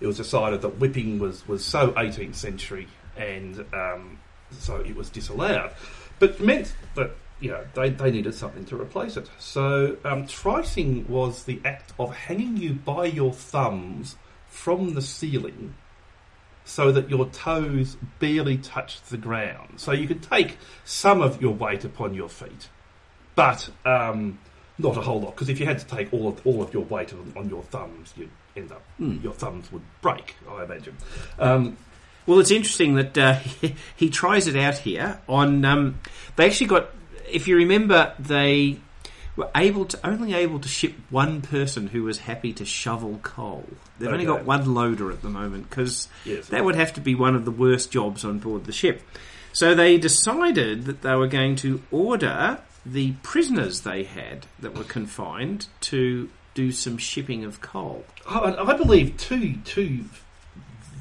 it 0.00 0.06
was 0.06 0.18
decided 0.18 0.60
that 0.62 0.78
whipping 0.78 1.18
was, 1.18 1.46
was 1.48 1.64
so 1.64 1.92
18th 1.92 2.34
century 2.34 2.86
and 3.16 3.64
um, 3.72 4.18
so 4.58 4.76
it 4.76 4.94
was 4.94 5.10
disallowed. 5.10 5.72
But 6.18 6.40
meant 6.40 6.74
that 6.94 7.12
you 7.40 7.50
know 7.50 7.64
they, 7.74 7.90
they 7.90 8.10
needed 8.10 8.34
something 8.34 8.64
to 8.66 8.80
replace 8.80 9.16
it. 9.16 9.28
So 9.38 9.96
um, 10.04 10.26
tricing 10.26 11.06
was 11.08 11.44
the 11.44 11.60
act 11.64 11.92
of 11.98 12.14
hanging 12.14 12.56
you 12.56 12.74
by 12.74 13.06
your 13.06 13.32
thumbs 13.32 14.16
from 14.48 14.94
the 14.94 15.02
ceiling 15.02 15.74
so 16.64 16.90
that 16.90 17.08
your 17.08 17.26
toes 17.26 17.96
barely 18.18 18.58
touched 18.58 19.08
the 19.10 19.16
ground. 19.16 19.74
So 19.76 19.92
you 19.92 20.08
could 20.08 20.22
take 20.22 20.58
some 20.84 21.22
of 21.22 21.40
your 21.40 21.54
weight 21.54 21.84
upon 21.84 22.12
your 22.12 22.28
feet, 22.28 22.68
but 23.36 23.70
um, 23.84 24.38
not 24.76 24.96
a 24.96 25.00
whole 25.00 25.20
lot. 25.20 25.36
Because 25.36 25.48
if 25.48 25.60
you 25.60 25.66
had 25.66 25.78
to 25.78 25.86
take 25.86 26.12
all 26.12 26.28
of 26.28 26.46
all 26.46 26.62
of 26.62 26.74
your 26.74 26.84
weight 26.84 27.12
on, 27.12 27.32
on 27.36 27.48
your 27.48 27.62
thumbs, 27.62 28.12
you'd 28.16 28.30
end 28.56 28.72
up 28.72 28.82
your 28.98 29.32
thumbs 29.32 29.70
would 29.70 29.82
break. 30.00 30.34
I 30.50 30.64
imagine. 30.64 30.96
Um, 31.38 31.76
Well, 32.26 32.40
it's 32.40 32.50
interesting 32.50 32.96
that 32.96 33.16
uh, 33.16 33.34
he 33.96 34.10
tries 34.10 34.46
it 34.46 34.56
out 34.56 34.78
here 34.78 35.20
on. 35.28 35.64
Um, 35.64 36.00
they 36.36 36.46
actually 36.46 36.66
got, 36.66 36.90
if 37.30 37.46
you 37.48 37.56
remember, 37.56 38.12
they 38.18 38.78
were 39.36 39.50
able 39.54 39.84
to 39.84 40.06
only 40.06 40.32
able 40.34 40.58
to 40.60 40.68
ship 40.68 40.94
one 41.10 41.42
person 41.42 41.86
who 41.88 42.02
was 42.02 42.18
happy 42.18 42.52
to 42.54 42.64
shovel 42.64 43.20
coal. 43.22 43.64
They've 43.98 44.10
only 44.10 44.24
got 44.24 44.44
one 44.44 44.74
loader 44.74 45.10
at 45.12 45.22
the 45.22 45.28
moment 45.28 45.68
because 45.68 46.08
Yes. 46.24 46.48
that 46.48 46.64
would 46.64 46.74
have 46.74 46.94
to 46.94 47.00
be 47.00 47.14
one 47.14 47.34
of 47.34 47.44
the 47.44 47.50
worst 47.50 47.90
jobs 47.90 48.24
on 48.24 48.38
board 48.38 48.64
the 48.64 48.72
ship. 48.72 49.02
So 49.52 49.74
they 49.74 49.98
decided 49.98 50.84
that 50.86 51.02
they 51.02 51.14
were 51.14 51.26
going 51.28 51.56
to 51.56 51.82
order 51.90 52.58
the 52.84 53.12
prisoners 53.22 53.82
they 53.82 54.04
had 54.04 54.46
that 54.60 54.74
were 54.76 54.84
confined 54.84 55.66
to 55.82 56.30
do 56.54 56.72
some 56.72 56.96
shipping 56.96 57.44
of 57.44 57.60
coal. 57.60 58.04
I, 58.28 58.54
I 58.54 58.72
believe 58.74 59.16
two 59.18 59.56
two 59.64 60.04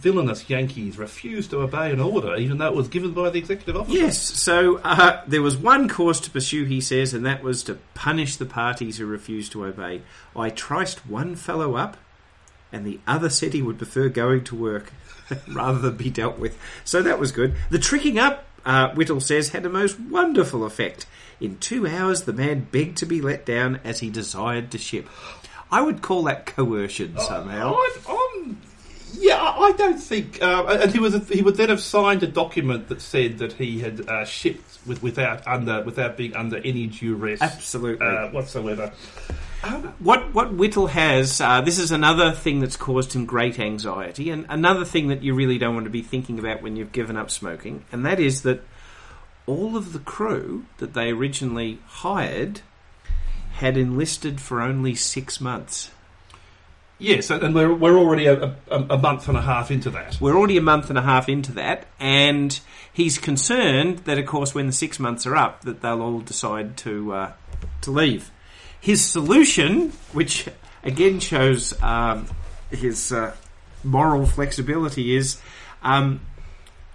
villainous 0.05 0.47
Yankees 0.47 0.99
refused 0.99 1.49
to 1.49 1.61
obey 1.61 1.91
an 1.91 1.99
order, 1.99 2.35
even 2.35 2.59
though 2.59 2.67
it 2.67 2.75
was 2.75 2.87
given 2.87 3.11
by 3.11 3.31
the 3.31 3.39
executive 3.39 3.75
officer. 3.75 3.97
Yes, 3.97 4.19
so 4.19 4.77
uh, 4.83 5.23
there 5.25 5.41
was 5.41 5.57
one 5.57 5.89
course 5.89 6.19
to 6.19 6.29
pursue, 6.29 6.63
he 6.65 6.79
says, 6.79 7.15
and 7.15 7.25
that 7.25 7.41
was 7.41 7.63
to 7.63 7.79
punish 7.95 8.35
the 8.35 8.45
parties 8.45 8.99
who 8.99 9.07
refused 9.07 9.51
to 9.53 9.65
obey. 9.65 10.03
I 10.35 10.51
triced 10.51 11.07
one 11.07 11.35
fellow 11.35 11.73
up, 11.73 11.97
and 12.71 12.85
the 12.85 12.99
other 13.07 13.31
said 13.31 13.53
he 13.53 13.63
would 13.63 13.79
prefer 13.79 14.07
going 14.07 14.43
to 14.43 14.55
work 14.55 14.93
rather 15.51 15.79
than 15.79 15.97
be 15.97 16.11
dealt 16.11 16.37
with. 16.37 16.55
So 16.83 17.01
that 17.01 17.19
was 17.19 17.31
good. 17.31 17.55
The 17.71 17.79
tricing 17.79 18.19
up, 18.19 18.45
uh, 18.63 18.93
Whittle 18.93 19.21
says, 19.21 19.49
had 19.49 19.65
a 19.65 19.69
most 19.69 19.99
wonderful 19.99 20.65
effect. 20.65 21.07
In 21.39 21.57
two 21.57 21.87
hours, 21.87 22.25
the 22.25 22.33
man 22.33 22.67
begged 22.71 22.99
to 22.99 23.07
be 23.07 23.21
let 23.21 23.43
down 23.43 23.79
as 23.83 24.01
he 24.01 24.11
desired 24.11 24.69
to 24.69 24.77
ship. 24.77 25.09
I 25.71 25.81
would 25.81 26.03
call 26.03 26.21
that 26.25 26.45
coercion 26.45 27.17
somehow. 27.17 27.73
I, 27.73 27.97
I'm, 28.07 28.61
yeah, 29.13 29.41
I 29.41 29.71
don't 29.73 29.99
think. 29.99 30.41
Uh, 30.41 30.79
and 30.81 30.91
he 30.91 30.99
was 30.99 31.27
he 31.29 31.41
would 31.41 31.55
then 31.55 31.69
have 31.69 31.81
signed 31.81 32.23
a 32.23 32.27
document 32.27 32.89
that 32.89 33.01
said 33.01 33.37
that 33.39 33.53
he 33.53 33.79
had 33.79 34.07
uh, 34.09 34.25
shipped 34.25 34.79
with, 34.85 35.01
without 35.01 35.47
under 35.47 35.83
without 35.83 36.17
being 36.17 36.35
under 36.35 36.57
any 36.57 36.87
duress 36.87 37.41
Absolutely. 37.41 38.05
uh, 38.05 38.29
whatsoever. 38.29 38.91
Um, 39.63 39.93
What 39.99 40.33
what 40.33 40.53
Whittle 40.53 40.87
has, 40.87 41.41
uh, 41.41 41.61
this 41.61 41.79
is 41.79 41.91
another 41.91 42.31
thing 42.31 42.59
that's 42.59 42.77
caused 42.77 43.13
him 43.13 43.25
great 43.25 43.59
anxiety, 43.59 44.29
and 44.29 44.45
another 44.49 44.85
thing 44.85 45.07
that 45.07 45.23
you 45.23 45.33
really 45.33 45.57
don't 45.57 45.73
want 45.73 45.85
to 45.85 45.91
be 45.91 46.01
thinking 46.01 46.37
about 46.37 46.61
when 46.61 46.75
you've 46.75 46.91
given 46.91 47.17
up 47.17 47.31
smoking, 47.31 47.85
and 47.91 48.05
that 48.05 48.19
is 48.19 48.43
that 48.43 48.61
all 49.47 49.75
of 49.77 49.93
the 49.93 49.99
crew 49.99 50.65
that 50.77 50.93
they 50.93 51.09
originally 51.11 51.79
hired 51.85 52.61
had 53.53 53.77
enlisted 53.77 54.41
for 54.41 54.61
only 54.61 54.95
six 54.95 55.39
months. 55.39 55.91
Yes, 56.99 57.29
and 57.29 57.53
we're 57.53 57.73
we're 57.73 57.97
already 57.97 58.25
a, 58.27 58.55
a, 58.69 58.81
a 58.91 58.97
month 58.97 59.27
and 59.27 59.37
a 59.37 59.41
half 59.41 59.71
into 59.71 59.89
that. 59.91 60.19
We're 60.19 60.35
already 60.35 60.57
a 60.57 60.61
month 60.61 60.89
and 60.89 60.97
a 60.97 61.01
half 61.01 61.29
into 61.29 61.51
that, 61.53 61.85
and 61.99 62.59
he's 62.91 63.17
concerned 63.17 63.99
that, 63.99 64.17
of 64.17 64.25
course, 64.25 64.55
when 64.55 64.67
the 64.67 64.73
six 64.73 64.99
months 64.99 65.25
are 65.25 65.35
up, 65.35 65.61
that 65.61 65.81
they'll 65.81 66.01
all 66.01 66.21
decide 66.21 66.77
to 66.77 67.13
uh, 67.13 67.33
to 67.81 67.91
leave. 67.91 68.31
His 68.79 69.03
solution, 69.03 69.91
which 70.13 70.47
again 70.83 71.19
shows 71.19 71.79
um, 71.81 72.27
his 72.69 73.11
uh, 73.11 73.35
moral 73.83 74.25
flexibility, 74.25 75.15
is 75.15 75.39
um, 75.83 76.21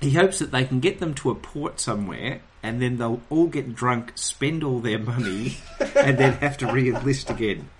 he 0.01 0.13
hopes 0.13 0.39
that 0.39 0.51
they 0.51 0.65
can 0.65 0.81
get 0.81 1.01
them 1.01 1.15
to 1.15 1.31
a 1.31 1.35
port 1.35 1.81
somewhere. 1.81 2.41
And 2.63 2.83
then 2.83 2.99
they'll 2.99 3.23
all 3.31 3.47
get 3.47 3.75
drunk, 3.75 4.13
spend 4.17 4.63
all 4.63 4.81
their 4.81 4.99
money, 4.99 5.57
and 5.97 6.19
then 6.19 6.35
have 6.35 6.59
to 6.59 6.71
re-enlist 6.71 7.31
again. 7.31 7.71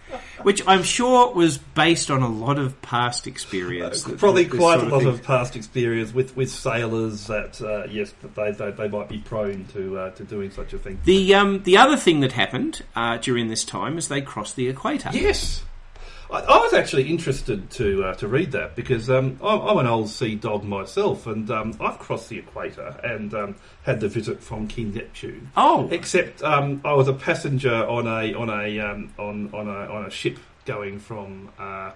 Which 0.42 0.62
I'm 0.66 0.82
sure 0.82 1.32
was 1.34 1.58
based 1.58 2.10
on 2.10 2.22
a 2.22 2.28
lot 2.28 2.58
of 2.58 2.80
past 2.82 3.26
experience. 3.26 4.04
that- 4.04 4.18
Probably 4.18 4.44
this 4.44 4.58
quite 4.58 4.80
sort 4.80 4.90
a 4.90 4.94
lot 4.94 4.98
thing. 5.00 5.08
of 5.08 5.22
past 5.22 5.56
experience 5.56 6.14
with, 6.14 6.36
with 6.36 6.50
sailors 6.50 7.26
that 7.26 7.60
uh, 7.60 7.86
yes, 7.90 8.12
that 8.22 8.34
they, 8.34 8.52
they 8.52 8.70
they 8.70 8.88
might 8.88 9.08
be 9.08 9.18
prone 9.18 9.66
to 9.74 9.98
uh, 9.98 10.10
to 10.12 10.24
doing 10.24 10.50
such 10.50 10.72
a 10.72 10.78
thing. 10.78 10.98
The 11.04 11.34
um, 11.34 11.62
the 11.64 11.76
other 11.76 11.96
thing 11.96 12.20
that 12.20 12.32
happened 12.32 12.82
uh, 12.96 13.18
during 13.18 13.48
this 13.48 13.64
time 13.64 13.98
is 13.98 14.08
they 14.08 14.22
crossed 14.22 14.56
the 14.56 14.68
equator. 14.68 15.10
Yes. 15.12 15.62
I, 16.32 16.40
I 16.40 16.58
was 16.58 16.72
actually 16.72 17.08
interested 17.08 17.70
to 17.72 18.04
uh, 18.04 18.14
to 18.14 18.28
read 18.28 18.52
that 18.52 18.76
because 18.76 19.10
um, 19.10 19.38
I'm, 19.42 19.60
I'm 19.60 19.78
an 19.78 19.86
old 19.86 20.08
sea 20.08 20.34
dog 20.34 20.64
myself, 20.64 21.26
and 21.26 21.50
um, 21.50 21.74
I've 21.80 21.98
crossed 21.98 22.28
the 22.28 22.38
equator 22.38 22.98
and 23.02 23.32
um, 23.34 23.56
had 23.82 24.00
the 24.00 24.08
visit 24.08 24.42
from 24.42 24.68
King 24.68 24.94
Neptune. 24.94 25.50
Oh, 25.56 25.88
Except 25.90 26.42
um, 26.42 26.80
I 26.84 26.92
was 26.92 27.08
a 27.08 27.12
passenger 27.12 27.74
on 27.74 28.06
a 28.06 28.34
on 28.34 28.50
a 28.50 28.80
um, 28.80 29.12
on 29.18 29.50
on 29.52 29.68
a 29.68 29.92
on 29.92 30.06
a 30.06 30.10
ship 30.10 30.38
going 30.64 30.98
from 30.98 31.50
uh, 31.58 31.92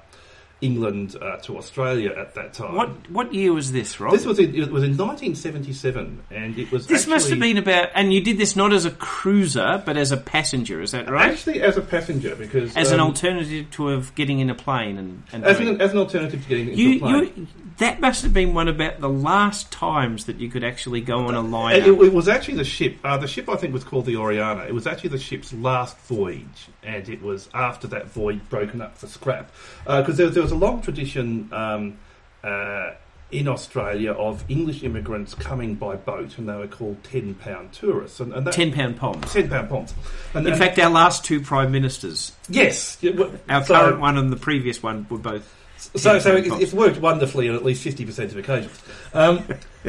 England 0.61 1.17
uh, 1.21 1.37
to 1.38 1.59
Australia 1.59 2.14
at 2.17 2.35
that 2.35 2.55
time. 2.55 2.75
what 2.75 3.11
what 3.11 3.35
year 3.35 3.53
was 3.53 3.73
this, 3.73 4.01
Rob? 4.01 4.12
This 4.12 4.25
was 4.25 4.38
in, 4.38 4.55
it 4.55 4.71
was 4.71 4.83
in 4.83 4.97
1977, 4.97 6.23
and 6.31 6.59
it 6.59 6.71
was 6.73 6.87
This 6.87 7.07
must 7.07 7.29
have 7.31 7.38
been 7.38 7.59
about, 7.59 7.90
and 7.95 8.12
you 8.12 8.21
did 8.21 8.38
this 8.38 8.57
not 8.57 8.73
as 8.73 8.85
a 8.85 8.90
cruiser, 8.90 9.83
but 9.85 9.97
as 9.97 10.12
a 10.12 10.17
passenger. 10.17 10.81
Is 10.81 10.93
that 10.93 11.09
right? 11.09 11.31
actually 11.31 11.61
as 11.62 11.77
a 11.77 11.83
passenger 11.83 12.35
because 12.37 12.77
As 12.77 12.93
an 12.93 13.01
um, 13.01 13.09
alternative 13.09 13.71
to 13.73 13.90
of 13.90 14.14
getting 14.14 14.38
in 14.38 14.49
a 14.51 14.55
plane 14.55 14.97
and, 14.97 15.23
and 15.33 15.45
as 15.45 15.61
an, 15.61 15.81
as 15.81 15.93
an 15.93 15.99
alternative 15.99 16.43
to 16.43 16.49
getting 16.49 16.69
into 16.69 16.83
you, 16.83 16.97
a 16.97 16.99
plane. 17.01 17.33
you 17.37 17.47
that 17.79 18.01
must 18.01 18.23
have 18.23 18.33
been 18.33 18.55
one 18.55 18.69
about 18.69 19.01
the 19.01 19.09
last 19.09 19.73
times 19.73 20.27
that 20.27 20.38
you 20.38 20.49
could 20.49 20.62
actually 20.62 21.01
go 21.01 21.27
on 21.27 21.35
a 21.35 21.40
It, 21.40 21.43
liner. 21.43 22.05
it 22.05 22.12
was 22.12 22.29
actually 22.29 22.55
the 22.55 22.64
ship. 22.64 22.99
Uh, 23.03 23.17
the 23.17 23.27
ship 23.27 23.49
I 23.49 23.57
think 23.57 23.73
was 23.73 23.83
called 23.83 24.07
the 24.07 24.17
Oriana. 24.17 24.62
It 24.62 24.75
was 24.75 24.87
actually 24.87 25.11
the 25.11 25.19
ship's 25.19 25.53
last 25.53 25.99
voyage, 25.99 26.69
and 26.85 27.09
it 27.09 27.21
was 27.21 27.49
after 27.53 27.88
that 27.88 28.07
voyage 28.07 28.49
broken 28.49 28.81
up 28.81 28.97
for 28.97 29.09
scrap 29.09 29.51
because 29.85 30.17
there, 30.17 30.29
there 30.29 30.44
was 30.45 30.53
a 30.53 30.57
long 30.57 30.81
tradition 30.83 31.49
um, 31.53 31.97
uh, 32.43 32.91
in 33.31 33.49
Australia 33.49 34.13
of 34.13 34.45
English 34.49 34.83
immigrants 34.83 35.35
coming 35.35 35.75
by 35.75 35.97
boat, 35.97 36.39
and 36.39 36.49
they 36.49 36.55
were 36.55 36.69
called 36.69 37.03
ten 37.03 37.35
pound 37.35 37.73
tourists, 37.73 38.21
and, 38.21 38.33
and 38.33 38.47
that, 38.47 38.55
Ten 38.55 38.73
pound 38.73 38.97
poms. 38.97 39.33
ten 39.33 39.49
pound 39.49 39.69
pounds. 39.71 39.95
And, 40.35 40.47
In 40.47 40.53
and- 40.53 40.63
fact, 40.63 40.79
our 40.79 40.91
last 40.91 41.25
two 41.25 41.41
prime 41.41 41.73
ministers, 41.73 42.33
yes, 42.49 43.03
our 43.49 43.65
so- 43.65 43.75
current 43.75 44.01
one 44.01 44.17
and 44.19 44.31
the 44.31 44.37
previous 44.37 44.83
one, 44.83 45.07
were 45.11 45.19
both. 45.19 45.53
So, 45.97 46.19
so 46.19 46.41
10 46.41 46.61
it's, 46.63 46.73
worked 46.73 46.99
wonderfully 47.01 47.49
on 47.49 47.57
at 47.57 47.65
least 47.65 47.83
fifty 47.83 48.07
percent 48.07 48.31
of 48.33 48.39
occasions. 48.39 48.81
Um, 49.13 49.45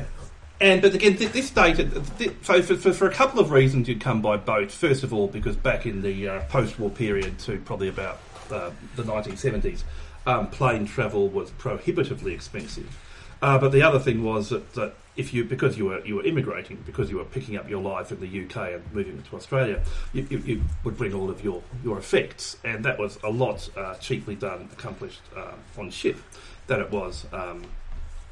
and 0.59 0.81
but 0.81 0.93
again, 0.93 1.15
this 1.15 1.51
dated. 1.51 1.91
So 2.43 2.61
for, 2.61 2.75
for, 2.75 2.93
for 2.93 3.07
a 3.07 3.13
couple 3.13 3.39
of 3.39 3.51
reasons, 3.51 3.87
you'd 3.87 4.01
come 4.01 4.21
by 4.21 4.37
boat. 4.37 4.71
First 4.71 5.03
of 5.03 5.13
all, 5.13 5.27
because 5.27 5.55
back 5.55 5.85
in 5.85 6.01
the 6.01 6.27
uh, 6.27 6.39
post-war 6.49 6.89
period 6.89 7.39
to 7.39 7.59
probably 7.59 7.87
about 7.89 8.19
uh, 8.51 8.71
the 8.95 9.03
nineteen 9.05 9.37
seventies, 9.37 9.83
um, 10.25 10.47
plane 10.47 10.85
travel 10.85 11.27
was 11.27 11.51
prohibitively 11.51 12.33
expensive. 12.33 12.97
Uh, 13.41 13.57
but 13.57 13.71
the 13.71 13.81
other 13.81 13.99
thing 13.99 14.23
was 14.23 14.49
that, 14.49 14.73
that 14.73 14.95
if 15.15 15.33
you 15.33 15.43
because 15.43 15.77
you 15.77 15.85
were 15.85 16.05
you 16.05 16.15
were 16.15 16.25
immigrating 16.25 16.77
because 16.85 17.09
you 17.09 17.17
were 17.17 17.25
picking 17.25 17.55
up 17.55 17.69
your 17.69 17.81
life 17.81 18.11
in 18.11 18.19
the 18.19 18.45
UK 18.45 18.73
and 18.73 18.93
moving 18.93 19.21
to 19.21 19.35
Australia, 19.35 19.81
you, 20.13 20.27
you, 20.29 20.37
you 20.39 20.61
would 20.83 20.97
bring 20.97 21.13
all 21.13 21.29
of 21.29 21.43
your 21.43 21.61
your 21.83 21.97
effects, 21.97 22.57
and 22.63 22.83
that 22.85 22.97
was 22.97 23.17
a 23.23 23.29
lot 23.29 23.69
uh, 23.77 23.95
cheaply 23.95 24.35
done, 24.35 24.69
accomplished 24.73 25.21
um, 25.35 25.59
on 25.77 25.89
ship 25.89 26.17
than 26.67 26.81
it 26.81 26.91
was 26.91 27.25
um, 27.31 27.63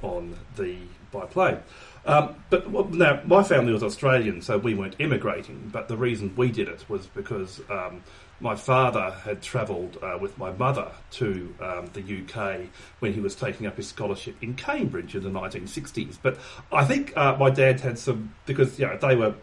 on 0.01 0.35
the 0.55 0.77
by 1.11 1.25
plane. 1.25 1.59
Um, 2.05 2.35
but 2.49 2.69
well, 2.69 2.85
now 2.85 3.21
my 3.25 3.43
family 3.43 3.71
was 3.71 3.83
Australian, 3.83 4.41
so 4.41 4.57
we 4.57 4.73
weren't 4.73 4.95
immigrating. 4.99 5.69
But 5.71 5.87
the 5.87 5.95
reason 5.95 6.33
we 6.35 6.51
did 6.51 6.67
it 6.67 6.83
was 6.89 7.07
because 7.07 7.61
um, 7.69 8.03
my 8.43 8.55
father 8.55 9.11
had 9.23 9.41
travelled 9.41 9.97
uh, 10.03 10.17
with 10.19 10.37
my 10.37 10.51
mother 10.51 10.91
to 11.11 11.55
um, 11.61 11.89
the 11.93 12.01
UK 12.01 12.67
when 12.99 13.13
he 13.13 13.21
was 13.21 13.35
taking 13.35 13.65
up 13.65 13.77
his 13.77 13.87
scholarship 13.87 14.35
in 14.41 14.53
Cambridge 14.53 15.15
in 15.15 15.23
the 15.23 15.29
1960s. 15.29 16.17
But 16.21 16.37
I 16.71 16.83
think 16.83 17.15
uh, 17.15 17.37
my 17.39 17.49
dad 17.49 17.79
had 17.79 17.97
some 17.97 18.35
because 18.45 18.77
you 18.77 18.85
know 18.85 18.97
they 18.97 19.15
were 19.15 19.33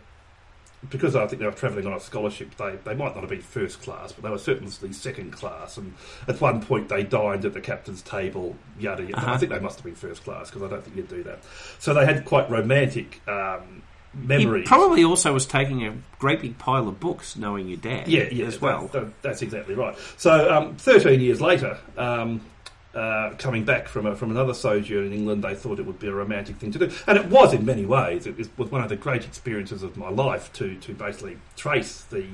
because 0.88 1.16
I 1.16 1.26
think 1.26 1.40
they 1.40 1.46
were 1.46 1.52
travelling 1.52 1.86
on 1.86 1.94
a 1.94 2.00
scholarship. 2.00 2.54
They 2.56 2.76
they 2.84 2.94
might 2.94 3.14
not 3.14 3.22
have 3.22 3.30
been 3.30 3.40
first 3.40 3.80
class, 3.80 4.12
but 4.12 4.22
they 4.22 4.30
were 4.30 4.38
certainly 4.38 4.92
second 4.92 5.32
class. 5.32 5.78
And 5.78 5.94
at 6.28 6.38
one 6.38 6.60
point 6.60 6.90
they 6.90 7.02
dined 7.02 7.46
at 7.46 7.54
the 7.54 7.60
captain's 7.60 8.02
table. 8.02 8.54
Yada 8.78 9.02
yada. 9.02 9.16
Uh-huh. 9.16 9.32
I 9.32 9.36
think 9.38 9.50
they 9.50 9.60
must 9.60 9.78
have 9.78 9.84
been 9.84 9.94
first 9.94 10.24
class 10.24 10.50
because 10.50 10.62
I 10.62 10.68
don't 10.68 10.84
think 10.84 10.96
you'd 10.96 11.08
do 11.08 11.22
that. 11.22 11.40
So 11.78 11.94
they 11.94 12.04
had 12.04 12.26
quite 12.26 12.50
romantic. 12.50 13.26
Um, 13.26 13.82
He 14.60 14.66
probably 14.66 15.04
also 15.04 15.32
was 15.32 15.46
taking 15.46 15.86
a 15.86 15.94
great 16.18 16.40
big 16.40 16.58
pile 16.58 16.88
of 16.88 16.98
books, 17.00 17.36
knowing 17.36 17.68
your 17.68 17.76
dad. 17.78 18.08
Yeah, 18.08 18.24
yeah, 18.30 18.46
as 18.46 18.60
well. 18.60 18.88
that- 18.88 18.92
that- 18.92 19.22
that's 19.22 19.42
exactly 19.42 19.74
right. 19.74 19.96
So, 20.16 20.52
um, 20.52 20.74
13 20.76 21.20
years 21.20 21.40
later, 21.40 21.78
um, 21.96 22.40
uh, 22.92 23.30
coming 23.38 23.64
back 23.64 23.86
from 23.86 24.06
a, 24.06 24.16
from 24.16 24.32
another 24.32 24.52
sojourn 24.52 25.06
in 25.06 25.12
England, 25.12 25.44
they 25.44 25.54
thought 25.54 25.78
it 25.78 25.86
would 25.86 26.00
be 26.00 26.08
a 26.08 26.12
romantic 26.12 26.56
thing 26.56 26.72
to 26.72 26.78
do, 26.80 26.90
and 27.06 27.16
it 27.16 27.26
was 27.26 27.54
in 27.54 27.64
many 27.64 27.86
ways. 27.86 28.26
It 28.26 28.36
was 28.36 28.48
was 28.58 28.68
one 28.72 28.82
of 28.82 28.88
the 28.88 28.96
great 28.96 29.24
experiences 29.24 29.84
of 29.84 29.96
my 29.96 30.08
life 30.10 30.52
to 30.54 30.74
to 30.74 30.92
basically 30.92 31.36
trace 31.56 32.00
the 32.10 32.24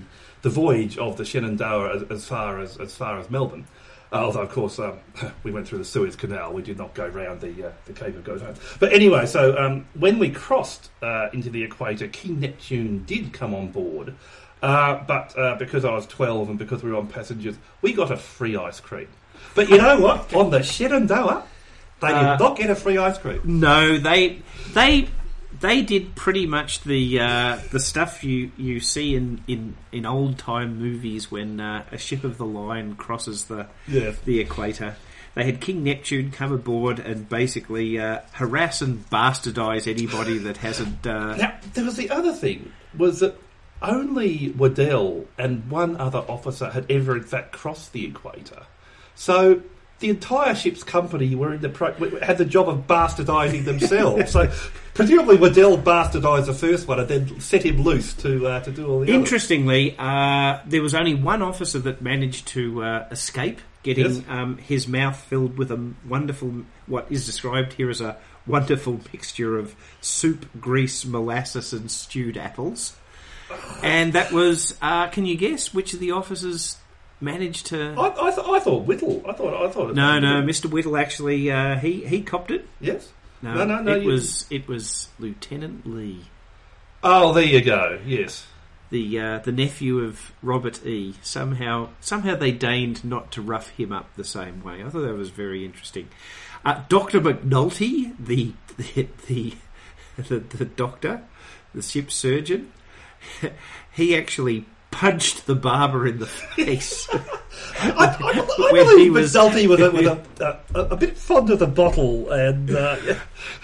the 0.41 0.49
voyage 0.49 0.97
of 0.97 1.19
the 1.19 1.27
Shenandoah 1.27 1.97
as, 1.97 2.03
as 2.11 2.25
far 2.27 2.59
as 2.59 2.79
as 2.79 2.97
far 2.97 3.19
as 3.21 3.29
Melbourne. 3.29 3.67
Uh, 4.13 4.17
although, 4.17 4.43
of 4.43 4.51
course, 4.51 4.79
um, 4.79 4.99
we 5.43 5.51
went 5.51 5.67
through 5.67 5.79
the 5.79 5.85
Suez 5.85 6.15
Canal. 6.17 6.53
We 6.53 6.63
did 6.63 6.79
not 6.79 6.95
go 6.95 7.07
round 7.09 7.41
the 7.41 7.69
uh, 7.69 7.73
the 7.87 7.93
Cape 7.93 8.17
of 8.17 8.25
Good 8.25 8.41
Hope. 8.41 8.57
But 8.79 8.93
anyway, 8.93 9.27
so 9.27 9.57
um, 9.59 9.87
when 9.95 10.19
we 10.19 10.31
crossed 10.31 10.91
uh, 11.03 11.29
into 11.33 11.51
the 11.51 11.63
equator, 11.63 12.07
King 12.09 12.41
Neptune 12.41 13.05
did 13.05 13.33
come 13.33 13.55
on 13.55 13.69
board. 13.73 14.15
Uh, 14.63 15.03
but 15.07 15.37
uh, 15.39 15.55
because 15.57 15.85
I 15.85 15.93
was 15.93 16.07
12 16.07 16.49
and 16.49 16.59
because 16.59 16.83
we 16.83 16.91
were 16.91 16.97
on 16.97 17.09
passengers, 17.09 17.57
we 17.83 17.93
got 17.93 18.11
a 18.11 18.17
free 18.17 18.57
ice 18.57 18.81
cream. 18.81 19.09
But 19.55 19.69
you 19.69 19.77
know 19.77 20.01
what? 20.01 20.35
On 20.35 20.51
the 20.51 20.63
Shenandoah, 20.63 21.45
they 22.01 22.09
did 22.09 22.17
Uh, 22.17 22.37
not 22.39 22.57
get 22.57 22.71
a 22.71 22.75
free 22.75 22.97
ice 22.97 23.19
cream. 23.19 23.41
No, 23.45 23.99
they 23.99 24.41
they 24.73 25.09
they 25.61 25.83
did 25.83 26.15
pretty 26.15 26.47
much 26.47 26.83
the 26.83 27.21
uh, 27.21 27.59
the 27.71 27.81
stuff 27.81 28.23
you, 28.25 28.51
you 28.57 28.81
see 28.81 29.15
in, 29.15 29.43
in, 29.47 29.77
in 29.93 30.05
old 30.07 30.39
time 30.39 30.79
movies 30.79 31.31
when 31.31 31.61
uh, 31.61 31.85
a 31.93 31.99
ship 31.99 32.25
of 32.25 32.39
the 32.39 32.47
line 32.47 32.95
crosses 32.97 33.45
the 33.47 33.67
Yes. 33.89 34.19
the 34.25 34.41
equator. 34.41 34.97
They 35.35 35.45
had 35.45 35.61
King 35.61 35.85
Neptune 35.85 36.31
come 36.31 36.51
aboard 36.53 36.99
and 36.99 37.29
basically 37.29 37.99
uh, 37.99 38.21
harass 38.33 38.81
and 38.81 39.09
bastardize 39.11 39.87
anybody 39.87 40.39
that 40.39 40.57
hasn't. 40.57 41.07
Uh, 41.07 41.37
Now, 41.37 41.55
there 41.75 41.85
was 41.85 41.97
the 41.97 42.09
other 42.11 42.33
thing, 42.33 42.73
was 42.97 43.21
that 43.21 43.37
only 43.83 44.51
Waddell 44.57 45.27
and 45.39 45.71
one 45.71 45.97
other 45.99 46.21
officer 46.21 46.71
had 46.71 46.91
ever, 46.91 47.17
in 47.17 47.23
fact, 47.25 47.53
crossed 47.53 47.93
the 47.93 48.07
equator. 48.07 48.63
So 49.15 49.61
the 49.99 50.09
entire 50.09 50.55
ship's 50.55 50.83
company 50.83 51.35
were 51.35 51.53
in 51.55 51.61
the 51.61 51.69
pro- 51.69 51.93
had 52.21 52.39
the 52.39 52.45
job 52.47 52.69
of 52.71 52.87
bastardising 52.87 53.65
themselves. 53.67 54.31
so 54.33 54.51
presumably 54.97 55.37
Waddell 55.37 55.79
bastardised 55.79 56.47
the 56.47 56.55
first 56.55 56.89
one 56.89 56.99
and 57.01 57.09
then 57.09 57.41
set 57.41 57.65
him 57.65 57.83
loose 57.83 58.13
to 58.15 58.47
uh, 58.47 58.61
to 58.61 58.71
do 58.73 58.87
all 58.89 59.01
the. 59.01 59.13
Interestingly, 59.13 59.95
uh, 59.99 60.59
there 60.67 60.83
was 60.83 60.95
only 60.95 61.15
one 61.15 61.43
officer 61.43 61.79
that 61.81 62.03
managed 62.03 62.49
to 62.49 62.83
uh, 62.83 63.07
escape, 63.11 63.61
getting 63.83 64.07
Yes. 64.07 64.23
um, 64.29 64.57
his 64.59 64.89
mouth 64.89 65.17
filled 65.17 65.57
with 65.59 65.71
a 65.71 65.93
wonderful, 66.09 66.65
what 66.87 67.07
is 67.11 67.25
described 67.27 67.75
here 67.75 67.91
as 67.91 68.01
a 68.01 68.17
wonderful 68.47 69.01
mixture 69.13 69.59
of 69.59 69.75
soup, 70.01 70.47
grease, 70.61 71.05
molasses, 71.05 71.73
and 71.73 71.91
stewed 71.91 72.37
apples. 72.37 72.97
And 73.83 74.13
that 74.15 74.33
was, 74.33 74.77
uh, 74.83 75.07
can 75.09 75.25
you 75.27 75.37
guess 75.37 75.73
which 75.73 75.95
of 75.95 76.01
the 76.01 76.11
officers 76.13 76.77
managed 77.21 77.67
to? 77.67 77.95
I, 77.97 78.09
I, 78.09 78.31
th- 78.35 78.47
I 78.47 78.59
thought 78.61 78.85
Whittle. 78.87 79.23
I 79.29 79.33
thought 79.33 79.55
I 79.67 79.71
thought 79.71 79.91
it 79.91 79.95
No, 79.97 80.19
no, 80.19 80.43
Mr. 80.43 80.69
Whittle 80.69 80.97
actually, 80.97 81.51
uh, 81.51 81.77
he 81.77 82.05
he 82.07 82.23
copped 82.23 82.51
it. 82.51 82.67
Yes. 82.81 83.09
No, 83.43 83.55
No, 83.55 83.65
no, 83.65 83.83
no, 83.83 83.95
it 83.97 84.03
you- 84.03 84.09
was 84.11 84.47
it 84.51 84.67
was 84.69 85.09
Lieutenant 85.19 85.87
Lee. 85.87 86.25
Oh, 87.03 87.33
there 87.33 87.45
you 87.45 87.61
go. 87.63 88.01
Yes. 88.07 88.47
the 88.91 89.19
uh, 89.21 89.39
the 89.41 89.53
nephew 89.53 90.01
of 90.01 90.33
Robert 90.43 90.85
E. 90.87 91.15
Somehow, 91.23 91.91
somehow 92.01 92.35
they 92.37 92.53
deigned 92.53 93.05
not 93.05 93.31
to 93.33 93.43
rough 93.43 93.69
him 93.71 93.93
up 93.93 94.09
the 94.17 94.25
same 94.25 94.63
way. 94.63 94.83
I 94.83 94.89
thought 94.89 95.01
that 95.03 95.15
was 95.15 95.31
very 95.31 95.65
interesting. 95.65 96.09
Uh, 96.65 96.83
Doctor 96.89 97.21
McNulty, 97.21 98.15
the 98.19 98.53
the, 98.77 99.09
the 99.29 99.55
the 100.17 100.39
the 100.41 100.65
doctor, 100.65 101.23
the 101.75 101.83
ship's 101.83 102.15
surgeon, 102.15 102.73
he 103.93 104.17
actually 104.17 104.65
punched 104.91 105.47
the 105.47 105.55
barber 105.55 106.07
in 106.07 106.19
the 106.19 106.27
face. 106.57 107.09
I, 107.81 107.91
I, 107.91 108.69
I 108.69 108.73
believe 108.73 108.99
he 108.99 109.11
was- 109.11 109.35
McNulty 109.35 109.65
a, 109.65 109.69
was 109.69 109.81
a, 110.41 110.61
a, 110.75 110.81
a 110.93 110.97
bit 110.97 111.17
fond 111.17 111.51
of 111.51 111.59
the 111.59 111.67
bottle, 111.67 112.31
and 112.31 112.71
uh, 112.71 112.97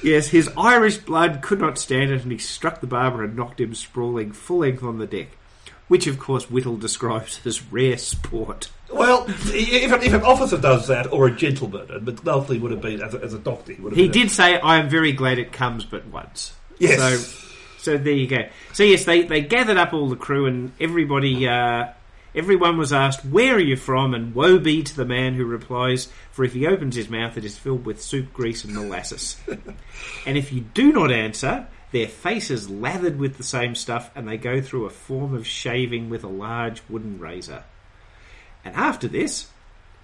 yes, 0.03 0.29
his 0.29 0.51
Irish 0.57 0.99
blood 0.99 1.41
could 1.43 1.61
not 1.61 1.79
stand 1.79 2.11
it, 2.11 2.23
and 2.23 2.33
he 2.33 2.39
struck 2.39 2.81
the 2.81 2.87
barber 2.87 3.25
and 3.25 3.37
knocked 3.37 3.61
him 3.61 3.75
sprawling 3.75 4.33
full 4.33 4.59
length 4.59 4.83
on 4.83 4.99
the 4.99 5.07
deck. 5.07 5.29
Which, 5.89 6.07
of 6.07 6.19
course, 6.19 6.51
Whittle 6.51 6.79
describes 6.79 7.41
as 7.45 7.63
rare 7.71 7.99
sport. 7.99 8.71
Well, 8.91 9.27
if, 9.29 9.93
an- 9.93 10.03
if 10.03 10.13
an 10.15 10.23
officer 10.23 10.57
does 10.57 10.87
that, 10.89 11.13
or 11.13 11.27
a 11.27 11.31
gentleman, 11.35 11.91
and 11.91 12.07
McNulty 12.07 12.59
would 12.61 12.71
have 12.71 12.81
been, 12.81 13.03
as 13.03 13.13
a, 13.15 13.19
as 13.23 13.35
a 13.35 13.39
doctor, 13.39 13.73
he 13.75 13.83
would 13.83 13.93
have 13.93 13.99
He 13.99 14.09
did 14.09 14.31
say, 14.31 14.59
"I 14.59 14.79
am 14.79 14.89
very 14.89 15.13
glad 15.13 15.39
it 15.39 15.53
comes 15.53 15.85
but 15.85 16.07
once." 16.07 16.55
Yes. 16.79 16.99
So, 17.27 17.49
so 17.79 17.99
there 17.99 18.13
you 18.15 18.27
go. 18.27 18.49
So 18.73 18.85
yes, 18.85 19.05
they 19.05 19.23
they 19.23 19.43
gathered 19.43 19.77
up 19.77 19.93
all 19.93 20.09
the 20.09 20.17
crew 20.17 20.47
and 20.47 20.73
everybody. 20.81 21.47
Uh, 21.47 21.89
everyone 22.35 22.77
was 22.77 22.93
asked, 22.93 23.25
"Where 23.25 23.55
are 23.55 23.61
you 23.61 23.77
from?" 23.77 24.15
And 24.15 24.35
woe 24.35 24.59
be 24.59 24.83
to 24.83 24.97
the 24.97 25.05
man 25.05 25.35
who 25.35 25.45
replies, 25.45 26.09
"For 26.31 26.45
if 26.45 26.55
he 26.55 26.67
opens 26.67 26.97
his 26.97 27.09
mouth, 27.09 27.37
it 27.37 27.45
is 27.45 27.59
filled 27.59 27.85
with 27.85 28.03
soup, 28.03 28.33
grease, 28.33 28.65
and 28.65 28.75
molasses." 28.75 29.37
and 30.27 30.37
if 30.39 30.53
you 30.53 30.63
do 30.75 30.93
not 30.93 31.13
answer, 31.13 31.67
their 31.93 32.09
face 32.09 32.51
is 32.51 32.71
lathered 32.71 33.19
with 33.19 33.37
the 33.37 33.43
same 33.43 33.75
stuff, 33.75 34.11
and 34.15 34.27
they 34.27 34.39
go 34.39 34.61
through 34.61 34.87
a 34.87 34.91
form 34.91 35.35
of 35.35 35.47
shaving 35.47 36.09
with 36.09 36.25
a 36.25 36.29
large 36.29 36.83
wooden 36.89 37.19
razor. 37.19 37.65
And 38.65 38.75
after 38.75 39.09
this, 39.09 39.49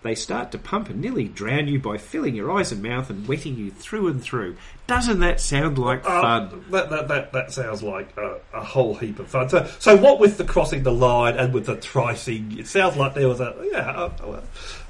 they 0.03 0.15
start 0.15 0.53
to 0.53 0.59
pump 0.59 0.89
and 0.89 1.01
nearly 1.01 1.25
drown 1.27 1.67
you 1.69 1.81
by 1.81 1.97
filling 1.99 2.35
your 2.35 2.51
eyes 2.53 2.71
and 2.71 2.83
mouth 2.83 3.11
and 3.11 3.27
wetting 3.27 3.57
you 3.57 3.71
through 3.71 4.09
and 4.09 4.23
through. 4.23 4.57
Doesn't 4.87 5.21
that 5.21 5.41
sound 5.41 5.77
like 5.77 6.05
Uh, 6.05 6.23
fun? 6.23 6.65
that, 6.71 6.89
that, 6.91 7.09
that, 7.09 7.33
that 7.33 7.53
sounds 7.53 7.83
like 7.83 8.17
a, 8.17 8.39
a 8.55 8.63
whole 8.65 8.95
heap 8.95 9.19
of 9.19 9.27
fun. 9.29 9.49
So, 9.49 9.69
so 9.79 9.97
what 9.97 10.21
with 10.21 10.39
the 10.39 10.45
crossing 10.45 10.83
the 10.85 10.93
line 10.93 11.37
and 11.37 11.53
with 11.53 11.67
the 11.67 11.77
tricing, 11.77 12.57
it 12.59 12.67
sounds 12.69 12.97
like 12.97 13.15
there 13.15 13.29
was 13.29 13.41
a 13.41 13.55
yeah 13.73 14.09
a, 14.23 14.43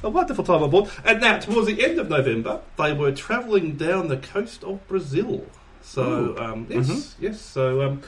a, 0.06 0.10
wonderful 0.10 0.44
time 0.44 0.62
aboard. 0.62 0.90
And 1.04 1.20
now, 1.20 1.38
towards 1.38 1.66
the 1.66 1.82
end 1.84 1.98
of 1.98 2.08
November, 2.10 2.60
they 2.76 2.92
were 2.92 3.12
travelling 3.12 3.76
down 3.76 4.08
the 4.08 4.18
coast 4.18 4.62
of 4.62 4.86
Brazil. 4.88 5.44
So 5.82 6.36
um, 6.38 6.66
yes, 6.68 6.88
Mhm. 6.88 7.14
yes. 7.18 7.40
So, 7.40 7.82
um, 7.82 8.02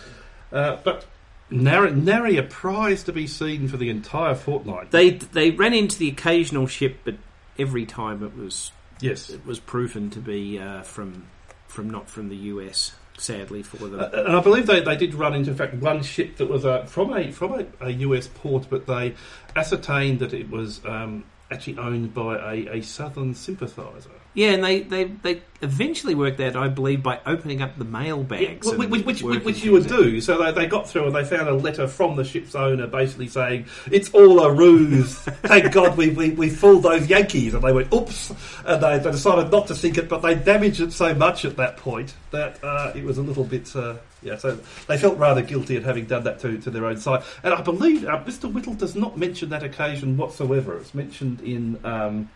uh, 0.53 0.77
but 0.85 1.07
nary, 1.51 1.93
nary 1.93 2.37
a 2.37 2.43
prize 2.43 3.03
to 3.05 3.13
be 3.13 3.27
seen 3.27 3.69
for 3.69 3.77
the 3.77 3.91
entire 3.91 4.35
fortnight. 4.35 4.91
They 4.91 5.11
they 5.11 5.51
ran 5.51 5.75
into 5.75 5.99
the 5.99 6.09
occasional 6.09 6.67
ship, 6.67 6.99
but 7.05 7.17
every 7.59 7.87
time 7.87 8.23
it 8.25 8.37
was 8.37 8.73
yes. 9.01 9.31
it 9.31 9.45
was 9.45 9.61
proven 9.61 10.11
to 10.11 10.21
be 10.21 10.59
uh, 10.59 10.83
from 10.83 11.27
from 11.67 11.91
not 11.91 12.09
from 12.09 12.29
the 12.29 12.37
US. 12.37 12.93
Sadly 13.19 13.63
for 13.63 13.77
them. 13.77 14.01
Uh, 14.01 14.09
and 14.15 14.35
I 14.35 14.41
believe 14.41 14.67
they, 14.67 14.81
they 14.81 14.97
did 14.97 15.13
run 15.13 15.35
into, 15.35 15.51
in 15.51 15.57
fact, 15.57 15.75
one 15.75 16.03
ship 16.03 16.39
that 16.39 16.49
was 16.49 16.65
uh, 16.65 16.87
from 16.87 17.13
a 17.13 17.31
from 17.31 17.53
a, 17.53 17.67
a 17.87 17.91
US 17.91 18.29
port, 18.29 18.69
but 18.71 18.87
they 18.87 19.15
ascertained 19.55 20.21
that 20.21 20.33
it 20.33 20.49
was 20.49 20.81
um, 20.87 21.25
actually 21.51 21.77
owned 21.77 22.15
by 22.15 22.37
a, 22.37 22.77
a 22.79 22.81
Southern 22.81 23.35
sympathiser. 23.35 24.20
Yeah, 24.33 24.51
and 24.51 24.63
they, 24.63 24.83
they, 24.83 25.05
they 25.05 25.43
eventually 25.61 26.15
worked 26.15 26.39
out, 26.41 26.55
I 26.55 26.69
believe, 26.69 27.03
by 27.03 27.21
opening 27.27 27.63
up 27.63 27.77
the 27.77 27.85
mail 27.85 28.23
bags. 28.23 28.67
which, 28.67 28.89
which, 28.89 29.23
which, 29.23 29.45
which 29.45 29.65
you 29.65 29.73
would 29.73 29.89
do. 29.89 30.21
So 30.21 30.39
they, 30.39 30.53
they 30.53 30.67
got 30.69 30.89
through 30.89 31.07
and 31.07 31.15
they 31.15 31.25
found 31.25 31.49
a 31.49 31.55
letter 31.55 31.89
from 31.89 32.15
the 32.15 32.23
ship's 32.23 32.55
owner 32.55 32.87
basically 32.87 33.27
saying, 33.27 33.67
It's 33.91 34.11
all 34.11 34.39
a 34.41 34.53
ruse. 34.53 35.19
Thank 35.19 35.73
God 35.73 35.97
we, 35.97 36.11
we, 36.11 36.31
we 36.31 36.49
fooled 36.49 36.85
those 36.85 37.09
Yankees. 37.09 37.55
And 37.55 37.65
they 37.65 37.73
went, 37.73 37.93
Oops. 37.93 38.33
And 38.65 38.81
they, 38.81 38.99
they 38.99 39.11
decided 39.11 39.51
not 39.51 39.67
to 39.67 39.75
sink 39.75 39.99
it, 39.99 40.09
but 40.09 40.23
they 40.23 40.37
damaged 40.37 40.81
it 40.81 40.93
so 40.93 41.13
much 41.13 41.45
at 41.45 41.57
that 41.57 41.77
point 41.77 42.15
that 42.31 42.63
uh, 42.63 42.93
it 42.95 43.03
was 43.03 43.19
a 43.19 43.23
little 43.23 43.45
bit. 43.45 43.75
Uh, 43.75 43.97
yeah, 44.23 44.37
so 44.37 44.59
they 44.87 44.99
felt 44.99 45.19
rather 45.19 45.43
guilty 45.43 45.77
at 45.77 45.83
having 45.83 46.05
done 46.05 46.25
that 46.25 46.41
to, 46.41 46.59
to 46.59 46.71
their 46.71 46.85
own 46.85 46.99
side. 46.99 47.23
And 47.43 47.55
I 47.55 47.63
believe 47.63 48.05
uh, 48.05 48.23
Mr. 48.25 48.53
Whittle 48.53 48.75
does 48.75 48.95
not 48.95 49.17
mention 49.17 49.49
that 49.49 49.63
occasion 49.63 50.17
whatsoever. 50.17 50.77
It's 50.77 50.95
mentioned 50.95 51.41
in 51.41 51.81
um, 51.85 52.29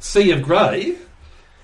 Sea 0.00 0.30
of 0.32 0.42
Grey. 0.42 0.96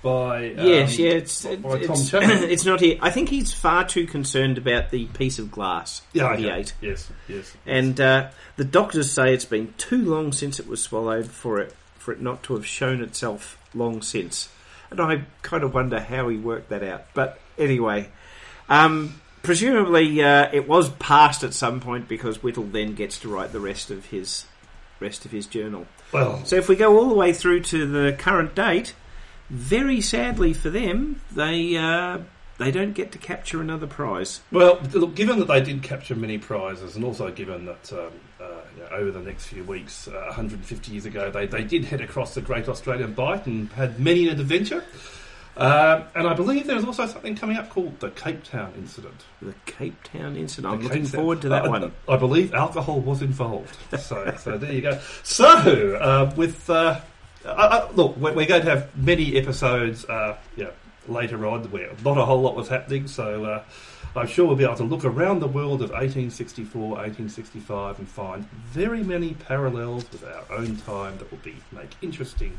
by 0.01 0.51
um, 0.53 0.67
yes, 0.67 0.99
yeah, 0.99 1.11
it's 1.11 1.45
by 1.45 1.81
Tom 1.81 1.95
it's, 1.95 2.13
it's 2.13 2.65
not 2.65 2.79
here. 2.79 2.97
I 3.01 3.09
think 3.09 3.29
he's 3.29 3.53
far 3.53 3.85
too 3.85 4.05
concerned 4.05 4.57
about 4.57 4.91
the 4.91 5.05
piece 5.07 5.39
of 5.39 5.51
glass 5.51 6.01
yeah, 6.13 6.29
that 6.29 6.39
he 6.39 6.45
okay. 6.45 6.59
ate. 6.59 6.73
Yes, 6.81 7.09
yes. 7.27 7.53
And 7.65 7.99
uh, 7.99 8.29
the 8.55 8.65
doctors 8.65 9.11
say 9.11 9.33
it's 9.33 9.45
been 9.45 9.73
too 9.77 10.03
long 10.05 10.31
since 10.31 10.59
it 10.59 10.67
was 10.67 10.81
swallowed 10.81 11.27
for 11.31 11.59
it 11.59 11.75
for 11.97 12.11
it 12.11 12.21
not 12.21 12.43
to 12.43 12.53
have 12.53 12.65
shown 12.65 13.01
itself 13.01 13.57
long 13.73 14.01
since. 14.01 14.49
And 14.91 15.01
I 15.01 15.23
kind 15.41 15.63
of 15.63 15.73
wonder 15.73 15.99
how 15.99 16.29
he 16.29 16.37
worked 16.37 16.69
that 16.69 16.83
out. 16.83 17.05
But 17.15 17.39
anyway, 17.57 18.09
um, 18.69 19.19
presumably 19.41 20.23
uh, 20.23 20.49
it 20.53 20.67
was 20.67 20.89
passed 20.91 21.43
at 21.43 21.55
some 21.55 21.79
point 21.79 22.07
because 22.07 22.43
Whittle 22.43 22.65
then 22.65 22.93
gets 22.93 23.19
to 23.21 23.29
write 23.29 23.51
the 23.51 23.59
rest 23.59 23.89
of 23.89 24.05
his 24.05 24.45
rest 24.99 25.25
of 25.25 25.31
his 25.31 25.45
journal. 25.45 25.85
well, 26.11 26.43
So 26.45 26.55
if 26.55 26.69
we 26.69 26.75
go 26.75 26.97
all 26.97 27.09
the 27.09 27.15
way 27.15 27.33
through 27.33 27.61
to 27.61 27.85
the 27.85 28.13
current 28.13 28.55
date, 28.55 28.93
very 29.49 30.01
sadly 30.01 30.53
for 30.53 30.69
them, 30.69 31.21
they 31.31 31.77
uh, 31.77 32.19
they 32.57 32.71
don't 32.71 32.93
get 32.93 33.11
to 33.11 33.17
capture 33.17 33.61
another 33.61 33.87
prize. 33.87 34.41
Well, 34.51 34.79
look, 34.93 35.15
given 35.15 35.39
that 35.39 35.47
they 35.47 35.61
did 35.61 35.83
capture 35.83 36.15
many 36.15 36.37
prizes, 36.37 36.95
and 36.95 37.03
also 37.03 37.29
given 37.31 37.65
that 37.65 37.93
um, 37.93 38.11
uh, 38.39 38.61
you 38.75 38.83
know, 38.83 38.89
over 38.91 39.11
the 39.11 39.19
next 39.19 39.47
few 39.47 39.63
weeks, 39.63 40.07
uh, 40.07 40.23
150 40.27 40.91
years 40.91 41.05
ago, 41.05 41.29
they, 41.29 41.45
they 41.45 41.63
did 41.63 41.85
head 41.85 42.01
across 42.01 42.33
the 42.33 42.41
Great 42.41 42.67
Australian 42.69 43.13
Bight 43.13 43.45
and 43.45 43.69
had 43.73 43.99
many 43.99 44.27
an 44.29 44.39
adventure. 44.39 44.83
Um 45.57 46.03
and 46.15 46.27
I 46.27 46.33
believe 46.33 46.67
there 46.67 46.75
is 46.75 46.83
also 46.83 47.07
something 47.07 47.35
coming 47.35 47.55
up 47.57 47.69
called 47.69 47.99
the 48.01 48.09
Cape 48.11 48.43
Town 48.43 48.73
Incident. 48.77 49.23
The 49.41 49.53
Cape 49.65 49.95
Town 50.03 50.35
incident. 50.35 50.73
I'm 50.73 50.81
looking 50.81 51.03
Town- 51.03 51.11
forward 51.11 51.41
to 51.43 51.49
that 51.49 51.65
Uh, 51.65 51.69
one. 51.69 51.91
I 52.09 52.17
believe 52.17 52.53
alcohol 52.53 52.99
was 52.99 53.21
involved. 53.21 53.75
So, 53.97 54.33
so 54.37 54.57
there 54.57 54.73
you 54.73 54.81
go. 54.81 54.99
So, 55.23 55.45
uh, 55.95 56.33
with 56.35 56.69
uh, 56.69 56.99
uh, 57.45 57.47
uh, 57.47 57.87
look, 57.95 58.17
we're, 58.17 58.33
we're 58.33 58.45
going 58.47 58.63
to 58.63 58.69
have 58.69 58.95
many 58.97 59.37
episodes. 59.37 60.03
Uh, 60.05 60.35
yeah, 60.57 60.71
later 61.07 61.45
on, 61.45 61.63
where 61.71 61.89
not 62.03 62.17
a 62.17 62.25
whole 62.25 62.41
lot 62.41 62.55
was 62.55 62.67
happening. 62.67 63.07
So, 63.07 63.45
uh, 63.45 63.63
I'm 64.17 64.27
sure 64.27 64.45
we'll 64.47 64.55
be 64.57 64.63
able 64.63 64.75
to 64.77 64.83
look 64.83 65.05
around 65.05 65.39
the 65.39 65.47
world 65.47 65.81
of 65.81 65.91
1864, 65.91 66.81
1865, 66.97 67.99
and 67.99 68.07
find 68.09 68.49
very 68.49 69.03
many 69.03 69.33
parallels 69.35 70.05
with 70.11 70.23
our 70.25 70.57
own 70.57 70.75
time 70.77 71.17
that 71.19 71.29
will 71.31 71.39
be 71.43 71.55
make 71.71 71.91
interesting. 72.01 72.57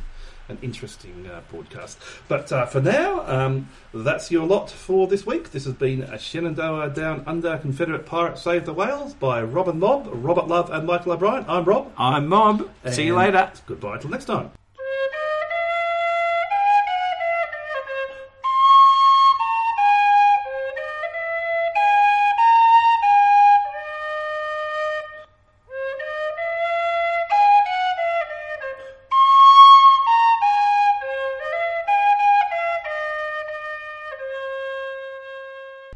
An 0.48 0.58
interesting 0.62 1.28
uh, 1.28 1.40
podcast. 1.52 1.96
But 2.28 2.52
uh, 2.52 2.66
for 2.66 2.80
now, 2.80 3.26
um, 3.26 3.68
that's 3.92 4.30
your 4.30 4.46
lot 4.46 4.70
for 4.70 5.08
this 5.08 5.26
week. 5.26 5.50
This 5.50 5.64
has 5.64 5.74
been 5.74 6.02
a 6.02 6.18
Shenandoah 6.18 6.90
Down 6.90 7.24
Under 7.26 7.58
Confederate 7.58 8.06
Pirate 8.06 8.38
Save 8.38 8.64
the 8.64 8.72
Whales 8.72 9.14
by 9.14 9.42
Robin 9.42 9.78
Mob, 9.78 10.08
Robert 10.12 10.46
Love, 10.46 10.70
and 10.70 10.86
Michael 10.86 11.12
O'Brien. 11.12 11.44
I'm 11.48 11.64
Rob. 11.64 11.92
I'm 11.98 12.28
Mob. 12.28 12.70
See 12.90 13.06
you 13.06 13.16
later. 13.16 13.50
Goodbye 13.66 13.98
till 13.98 14.10
next 14.10 14.26
time. 14.26 14.52